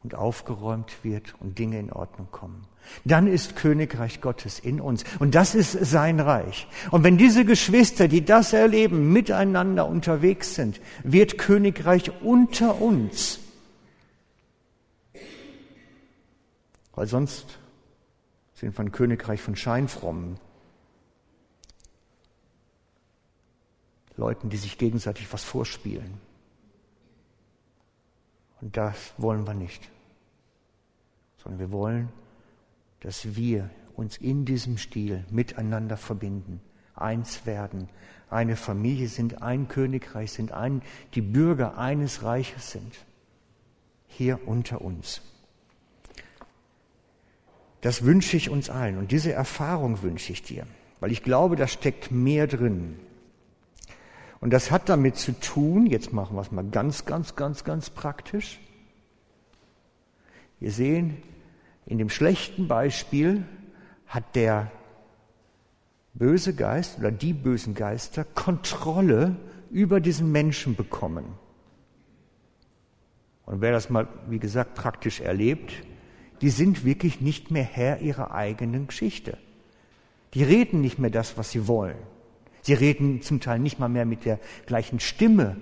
und 0.03 0.15
aufgeräumt 0.15 1.03
wird 1.03 1.33
und 1.39 1.57
Dinge 1.57 1.79
in 1.79 1.93
Ordnung 1.93 2.27
kommen. 2.29 2.67
Dann 3.05 3.27
ist 3.27 3.55
Königreich 3.55 4.19
Gottes 4.19 4.59
in 4.59 4.81
uns. 4.81 5.05
Und 5.17 5.33
das 5.33 5.55
ist 5.55 5.71
sein 5.71 6.19
Reich. 6.19 6.67
Und 6.91 7.03
wenn 7.05 7.17
diese 7.17 7.45
Geschwister, 7.45 8.09
die 8.09 8.25
das 8.25 8.51
erleben, 8.51 9.13
miteinander 9.13 9.87
unterwegs 9.87 10.55
sind, 10.55 10.81
wird 11.03 11.37
Königreich 11.37 12.11
unter 12.21 12.81
uns. 12.81 13.39
Weil 16.95 17.07
sonst 17.07 17.59
sind 18.53 18.77
wir 18.77 18.85
ein 18.85 18.91
Königreich 18.91 19.41
von 19.41 19.55
Scheinfrommen. 19.55 20.39
Leuten, 24.17 24.49
die 24.49 24.57
sich 24.57 24.77
gegenseitig 24.77 25.31
was 25.33 25.43
vorspielen. 25.43 26.19
Und 28.61 28.77
das 28.77 29.13
wollen 29.17 29.45
wir 29.45 29.53
nicht. 29.53 29.89
Sondern 31.37 31.59
wir 31.59 31.71
wollen 31.71 32.09
dass 33.05 33.35
wir 33.35 33.69
uns 33.95 34.17
in 34.17 34.45
diesem 34.45 34.79
Stil 34.79 35.25
miteinander 35.29 35.95
verbinden, 35.95 36.59
eins 36.95 37.45
werden, 37.45 37.87
eine 38.31 38.55
Familie 38.55 39.07
sind, 39.09 39.43
ein 39.43 39.67
Königreich 39.67 40.31
sind, 40.31 40.51
ein, 40.53 40.81
die 41.13 41.21
Bürger 41.21 41.77
eines 41.77 42.23
Reiches 42.23 42.71
sind, 42.71 43.05
hier 44.07 44.47
unter 44.47 44.81
uns. 44.81 45.21
Das 47.85 48.03
wünsche 48.03 48.35
ich 48.35 48.49
uns 48.49 48.71
allen 48.71 48.97
und 48.97 49.11
diese 49.11 49.31
Erfahrung 49.31 50.01
wünsche 50.01 50.33
ich 50.33 50.41
dir, 50.41 50.65
weil 51.01 51.11
ich 51.11 51.21
glaube, 51.21 51.55
da 51.55 51.67
steckt 51.67 52.09
mehr 52.09 52.47
drin. 52.47 52.97
Und 54.39 54.53
das 54.53 54.71
hat 54.71 54.89
damit 54.89 55.17
zu 55.17 55.39
tun, 55.39 55.85
jetzt 55.85 56.11
machen 56.11 56.35
wir 56.35 56.41
es 56.41 56.51
mal 56.51 56.65
ganz, 56.65 57.05
ganz, 57.05 57.35
ganz, 57.35 57.63
ganz 57.63 57.91
praktisch. 57.91 58.59
Wir 60.59 60.71
sehen, 60.71 61.21
in 61.85 61.99
dem 61.99 62.09
schlechten 62.09 62.67
Beispiel 62.67 63.43
hat 64.07 64.35
der 64.35 64.71
böse 66.15 66.55
Geist 66.55 66.97
oder 66.97 67.11
die 67.11 67.33
bösen 67.33 67.75
Geister 67.75 68.23
Kontrolle 68.23 69.35
über 69.69 69.99
diesen 69.99 70.31
Menschen 70.31 70.75
bekommen. 70.75 71.25
Und 73.45 73.61
wer 73.61 73.71
das 73.71 73.91
mal, 73.91 74.07
wie 74.27 74.39
gesagt, 74.39 74.73
praktisch 74.73 75.21
erlebt, 75.21 75.83
die 76.41 76.49
sind 76.49 76.85
wirklich 76.85 77.21
nicht 77.21 77.51
mehr 77.51 77.63
Herr 77.63 78.01
ihrer 78.01 78.31
eigenen 78.31 78.87
Geschichte. 78.87 79.37
Die 80.33 80.43
reden 80.43 80.81
nicht 80.81 80.99
mehr 80.99 81.09
das, 81.09 81.37
was 81.37 81.51
sie 81.51 81.67
wollen. 81.67 81.97
Sie 82.61 82.73
reden 82.73 83.21
zum 83.21 83.39
Teil 83.39 83.59
nicht 83.59 83.79
mal 83.79 83.89
mehr 83.89 84.05
mit 84.05 84.25
der 84.25 84.39
gleichen 84.65 84.99
Stimme. 84.99 85.55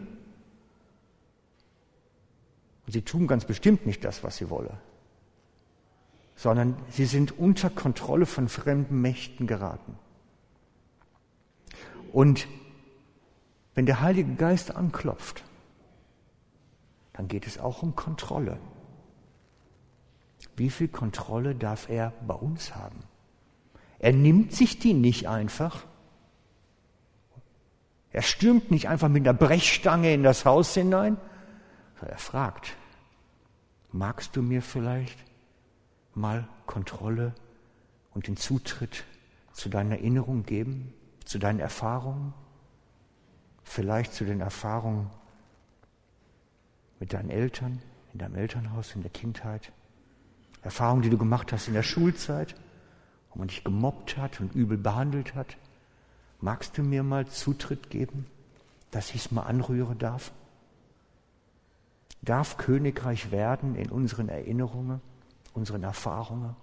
Und 2.85 2.93
sie 2.93 3.01
tun 3.01 3.27
ganz 3.27 3.45
bestimmt 3.45 3.85
nicht 3.85 4.03
das, 4.03 4.23
was 4.23 4.37
sie 4.37 4.49
wollen 4.49 4.77
sondern 6.35 6.75
sie 6.89 7.05
sind 7.05 7.37
unter 7.37 7.69
Kontrolle 7.69 8.25
von 8.25 8.49
fremden 8.49 9.01
Mächten 9.01 9.47
geraten. 9.47 9.97
Und 12.11 12.47
wenn 13.75 13.85
der 13.85 14.01
Heilige 14.01 14.35
Geist 14.35 14.75
anklopft 14.75 15.43
dann 17.13 17.27
geht 17.27 17.45
es 17.45 17.59
auch 17.59 17.83
um 17.83 17.95
Kontrolle. 17.95 18.57
Wie 20.55 20.69
viel 20.69 20.87
Kontrolle 20.87 21.55
darf 21.55 21.89
er 21.89 22.13
bei 22.27 22.35
uns 22.35 22.75
haben? 22.75 22.99
Er 23.99 24.13
nimmt 24.13 24.53
sich 24.53 24.79
die 24.79 24.93
nicht 24.93 25.27
einfach. 25.27 25.85
Er 28.11 28.21
stürmt 28.21 28.69
nicht 28.69 28.89
einfach 28.89 29.09
mit 29.09 29.27
einer 29.27 29.37
Brechstange 29.37 30.13
in 30.13 30.23
das 30.23 30.45
Haus 30.45 30.73
hinein, 30.73 31.17
er 32.05 32.17
fragt, 32.17 32.75
magst 33.91 34.35
du 34.35 34.41
mir 34.41 34.61
vielleicht 34.61 35.17
mal 36.13 36.47
Kontrolle 36.65 37.33
und 38.13 38.27
den 38.27 38.37
Zutritt 38.37 39.05
zu 39.53 39.69
deinen 39.69 39.91
Erinnerungen 39.91 40.45
geben, 40.45 40.93
zu 41.25 41.39
deinen 41.39 41.59
Erfahrungen, 41.59 42.33
vielleicht 43.63 44.13
zu 44.13 44.25
den 44.25 44.41
Erfahrungen 44.41 45.09
mit 46.99 47.13
deinen 47.13 47.29
Eltern, 47.29 47.81
in 48.11 48.19
deinem 48.19 48.35
Elternhaus, 48.35 48.95
in 48.95 49.01
der 49.01 49.11
Kindheit, 49.11 49.71
Erfahrungen, 50.63 51.01
die 51.01 51.09
du 51.09 51.17
gemacht 51.17 51.51
hast 51.51 51.67
in 51.67 51.73
der 51.73 51.83
Schulzeit, 51.83 52.55
wo 53.31 53.39
man 53.39 53.47
dich 53.47 53.63
gemobbt 53.63 54.17
hat 54.17 54.39
und 54.39 54.55
übel 54.55 54.77
behandelt 54.77 55.35
hat. 55.35 55.57
Magst 56.39 56.77
du 56.77 56.83
mir 56.83 57.03
mal 57.03 57.27
Zutritt 57.27 57.89
geben, 57.89 58.25
dass 58.91 59.09
ich 59.09 59.25
es 59.25 59.31
mal 59.31 59.43
anrühren 59.43 59.97
darf? 59.97 60.31
Darf 62.21 62.57
Königreich 62.57 63.31
werden 63.31 63.75
in 63.75 63.89
unseren 63.89 64.29
Erinnerungen, 64.29 65.01
unseren 65.53 65.83
Erfahrungen? 65.83 66.55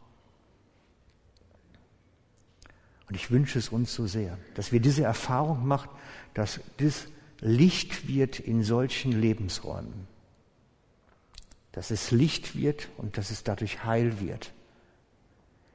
Und 3.09 3.15
ich 3.15 3.31
wünsche 3.31 3.59
es 3.59 3.69
uns 3.69 3.93
so 3.93 4.07
sehr, 4.07 4.39
dass 4.55 4.73
wir 4.73 4.81
diese 4.81 5.03
Erfahrung 5.03 5.67
machen, 5.67 5.91
dass 6.33 6.61
das 6.77 7.09
Licht 7.41 8.07
wird 8.07 8.39
in 8.39 8.63
solchen 8.63 9.13
Lebensräumen. 9.13 10.07
Dass 11.73 11.91
es 11.91 12.11
Licht 12.11 12.57
wird 12.57 12.89
und 12.97 13.17
dass 13.17 13.31
es 13.31 13.45
dadurch 13.45 13.85
heil 13.85 14.21
wird. 14.21 14.53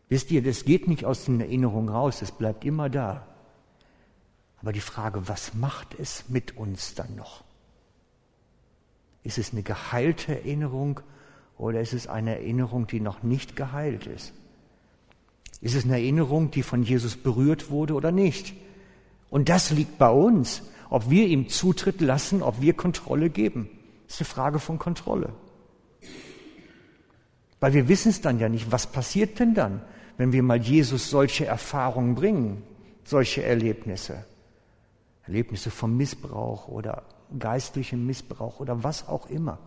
Wisst 0.09 0.29
ihr, 0.31 0.43
das 0.43 0.65
geht 0.65 0.87
nicht 0.87 1.05
aus 1.05 1.25
den 1.25 1.39
Erinnerungen 1.39 1.89
raus, 1.89 2.21
es 2.21 2.31
bleibt 2.31 2.63
immer 2.65 2.89
da. 2.89 3.25
Aber 4.61 4.71
die 4.71 4.81
Frage, 4.81 5.27
was 5.27 5.53
macht 5.53 5.99
es 5.99 6.29
mit 6.29 6.57
uns 6.57 6.95
dann 6.95 7.15
noch? 7.15 7.43
Ist 9.23 9.37
es 9.37 9.51
eine 9.51 9.63
geheilte 9.63 10.35
Erinnerung 10.35 10.99
oder 11.57 11.81
ist 11.81 11.93
es 11.93 12.07
eine 12.07 12.35
Erinnerung, 12.35 12.85
die 12.87 12.99
noch 12.99 13.23
nicht 13.23 13.55
geheilt 13.55 14.05
ist? 14.05 14.33
Ist 15.61 15.75
es 15.75 15.85
eine 15.85 15.93
Erinnerung, 15.93 16.51
die 16.51 16.63
von 16.63 16.83
Jesus 16.83 17.15
berührt 17.15 17.71
wurde 17.71 17.93
oder 17.95 18.11
nicht? 18.11 18.53
Und 19.29 19.49
das 19.49 19.71
liegt 19.71 19.97
bei 19.97 20.09
uns, 20.09 20.61
ob 20.89 21.09
wir 21.09 21.27
ihm 21.27 21.49
Zutritt 21.49 22.01
lassen, 22.01 22.43
ob 22.43 22.61
wir 22.61 22.73
Kontrolle 22.73 23.29
geben. 23.29 23.69
Das 24.05 24.15
ist 24.15 24.21
eine 24.21 24.33
Frage 24.33 24.59
von 24.59 24.77
Kontrolle. 24.77 25.33
Weil 27.59 27.73
wir 27.73 27.87
wissen 27.87 28.09
es 28.09 28.21
dann 28.21 28.39
ja 28.39 28.49
nicht, 28.49 28.71
was 28.71 28.87
passiert 28.87 29.39
denn 29.39 29.53
dann, 29.53 29.81
wenn 30.17 30.31
wir 30.31 30.43
mal 30.43 30.61
Jesus 30.61 31.09
solche 31.09 31.45
Erfahrungen 31.45 32.15
bringen, 32.15 32.63
solche 33.03 33.43
Erlebnisse. 33.43 34.25
Erlebnisse 35.25 35.71
vom 35.71 35.97
Missbrauch 35.97 36.67
oder 36.67 37.03
geistlichem 37.37 38.05
Missbrauch 38.05 38.59
oder 38.59 38.83
was 38.83 39.07
auch 39.07 39.29
immer. 39.29 39.59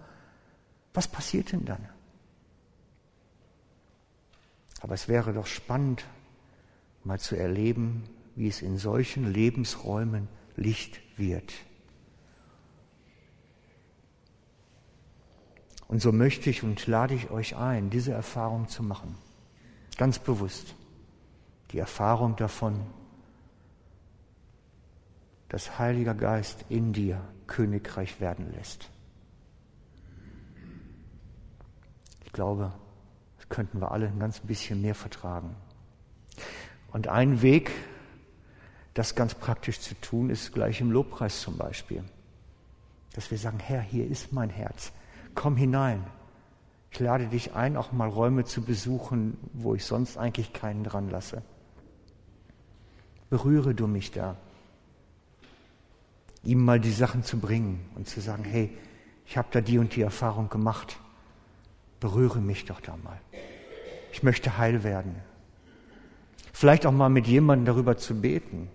Was 0.94 1.08
passiert 1.08 1.52
denn 1.52 1.64
dann? 1.64 1.88
Aber 4.80 4.94
es 4.94 5.08
wäre 5.08 5.32
doch 5.32 5.46
spannend, 5.46 6.04
mal 7.04 7.18
zu 7.18 7.36
erleben, 7.36 8.04
wie 8.36 8.48
es 8.48 8.62
in 8.62 8.78
solchen 8.78 9.32
Lebensräumen 9.32 10.28
Licht 10.56 11.00
wird. 11.16 11.52
Und 15.88 16.00
so 16.00 16.12
möchte 16.12 16.50
ich 16.50 16.62
und 16.62 16.86
lade 16.86 17.14
ich 17.14 17.30
euch 17.30 17.56
ein, 17.56 17.90
diese 17.90 18.12
Erfahrung 18.12 18.68
zu 18.68 18.82
machen. 18.82 19.16
Ganz 19.96 20.18
bewusst. 20.18 20.74
Die 21.72 21.78
Erfahrung 21.78 22.36
davon, 22.36 22.80
dass 25.48 25.78
Heiliger 25.78 26.14
Geist 26.14 26.64
in 26.68 26.92
dir 26.92 27.20
Königreich 27.46 28.20
werden 28.20 28.52
lässt. 28.52 28.90
Ich 32.24 32.32
glaube, 32.32 32.72
könnten 33.48 33.80
wir 33.80 33.92
alle 33.92 34.08
ein 34.08 34.18
ganz 34.18 34.40
bisschen 34.40 34.82
mehr 34.82 34.94
vertragen. 34.94 35.54
Und 36.92 37.08
ein 37.08 37.42
Weg, 37.42 37.70
das 38.94 39.14
ganz 39.14 39.34
praktisch 39.34 39.80
zu 39.80 39.94
tun, 40.00 40.30
ist 40.30 40.52
gleich 40.52 40.80
im 40.80 40.90
Lobpreis 40.90 41.40
zum 41.40 41.56
Beispiel. 41.56 42.02
Dass 43.14 43.30
wir 43.30 43.38
sagen, 43.38 43.58
Herr, 43.58 43.80
hier 43.80 44.06
ist 44.06 44.32
mein 44.32 44.50
Herz. 44.50 44.92
Komm 45.34 45.56
hinein. 45.56 46.04
Ich 46.90 47.00
lade 47.00 47.26
dich 47.26 47.54
ein, 47.54 47.76
auch 47.76 47.92
mal 47.92 48.08
Räume 48.08 48.44
zu 48.44 48.62
besuchen, 48.62 49.36
wo 49.52 49.74
ich 49.74 49.84
sonst 49.84 50.16
eigentlich 50.16 50.52
keinen 50.52 50.84
dran 50.84 51.10
lasse. 51.10 51.42
Berühre 53.30 53.74
du 53.74 53.86
mich 53.86 54.10
da. 54.10 54.36
Ihm 56.42 56.64
mal 56.64 56.80
die 56.80 56.92
Sachen 56.92 57.24
zu 57.24 57.38
bringen 57.38 57.90
und 57.94 58.08
zu 58.08 58.20
sagen, 58.20 58.44
hey, 58.44 58.70
ich 59.26 59.36
habe 59.36 59.48
da 59.50 59.60
die 59.60 59.78
und 59.78 59.94
die 59.94 60.02
Erfahrung 60.02 60.48
gemacht 60.48 60.98
berühre 62.00 62.40
mich 62.40 62.64
doch 62.64 62.80
da 62.80 62.96
mal. 62.96 63.20
Ich 64.12 64.22
möchte 64.22 64.58
heil 64.58 64.84
werden. 64.84 65.16
Vielleicht 66.52 66.86
auch 66.86 66.92
mal 66.92 67.08
mit 67.08 67.26
jemandem 67.26 67.66
darüber 67.66 67.96
zu 67.96 68.20
beten, 68.20 68.68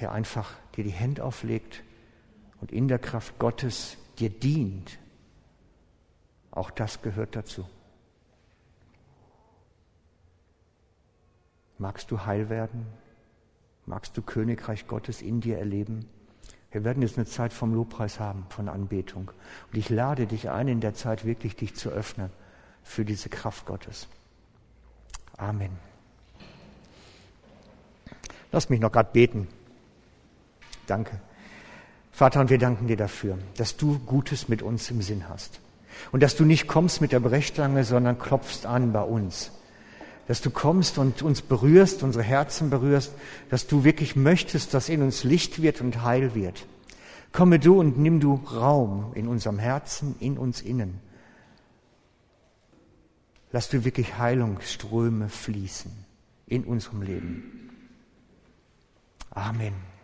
der 0.00 0.12
einfach 0.12 0.54
dir 0.76 0.84
die 0.84 0.90
Hände 0.90 1.24
auflegt 1.24 1.82
und 2.66 2.72
in 2.72 2.88
der 2.88 2.98
Kraft 2.98 3.38
Gottes 3.38 3.96
dir 4.18 4.28
dient. 4.28 4.98
Auch 6.50 6.72
das 6.72 7.00
gehört 7.00 7.36
dazu. 7.36 7.64
Magst 11.78 12.10
du 12.10 12.26
heil 12.26 12.48
werden? 12.48 12.84
Magst 13.84 14.16
du 14.16 14.22
Königreich 14.22 14.88
Gottes 14.88 15.22
in 15.22 15.40
dir 15.40 15.58
erleben? 15.58 16.08
Wir 16.72 16.82
werden 16.82 17.02
jetzt 17.02 17.18
eine 17.18 17.26
Zeit 17.26 17.52
vom 17.52 17.72
Lobpreis 17.72 18.18
haben, 18.18 18.46
von 18.48 18.68
Anbetung. 18.68 19.30
Und 19.70 19.78
ich 19.78 19.88
lade 19.88 20.26
dich 20.26 20.50
ein, 20.50 20.66
in 20.66 20.80
der 20.80 20.94
Zeit 20.94 21.24
wirklich 21.24 21.54
dich 21.54 21.76
zu 21.76 21.90
öffnen 21.90 22.30
für 22.82 23.04
diese 23.04 23.28
Kraft 23.28 23.64
Gottes. 23.64 24.08
Amen. 25.36 25.78
Lass 28.50 28.68
mich 28.70 28.80
noch 28.80 28.90
gerade 28.90 29.12
beten. 29.12 29.46
Danke. 30.88 31.20
Vater, 32.16 32.40
und 32.40 32.48
wir 32.48 32.56
danken 32.56 32.86
dir 32.86 32.96
dafür, 32.96 33.36
dass 33.58 33.76
du 33.76 33.98
Gutes 33.98 34.48
mit 34.48 34.62
uns 34.62 34.90
im 34.90 35.02
Sinn 35.02 35.28
hast. 35.28 35.60
Und 36.12 36.22
dass 36.22 36.34
du 36.34 36.46
nicht 36.46 36.66
kommst 36.66 37.02
mit 37.02 37.12
der 37.12 37.20
Brechstange, 37.20 37.84
sondern 37.84 38.18
klopfst 38.18 38.64
an 38.64 38.90
bei 38.90 39.02
uns. 39.02 39.50
Dass 40.26 40.40
du 40.40 40.48
kommst 40.48 40.96
und 40.96 41.20
uns 41.20 41.42
berührst, 41.42 42.02
unsere 42.02 42.24
Herzen 42.24 42.70
berührst, 42.70 43.12
dass 43.50 43.66
du 43.66 43.84
wirklich 43.84 44.16
möchtest, 44.16 44.72
dass 44.72 44.88
in 44.88 45.02
uns 45.02 45.24
Licht 45.24 45.60
wird 45.60 45.82
und 45.82 46.04
Heil 46.04 46.34
wird. 46.34 46.64
Komme 47.32 47.58
du 47.58 47.78
und 47.78 47.98
nimm 47.98 48.18
du 48.18 48.36
Raum 48.50 49.12
in 49.14 49.28
unserem 49.28 49.58
Herzen, 49.58 50.16
in 50.18 50.38
uns 50.38 50.62
innen. 50.62 51.00
Lass 53.52 53.68
du 53.68 53.84
wirklich 53.84 54.16
Heilungsströme 54.16 55.28
fließen 55.28 55.92
in 56.46 56.64
unserem 56.64 57.02
Leben. 57.02 57.70
Amen. 59.32 59.95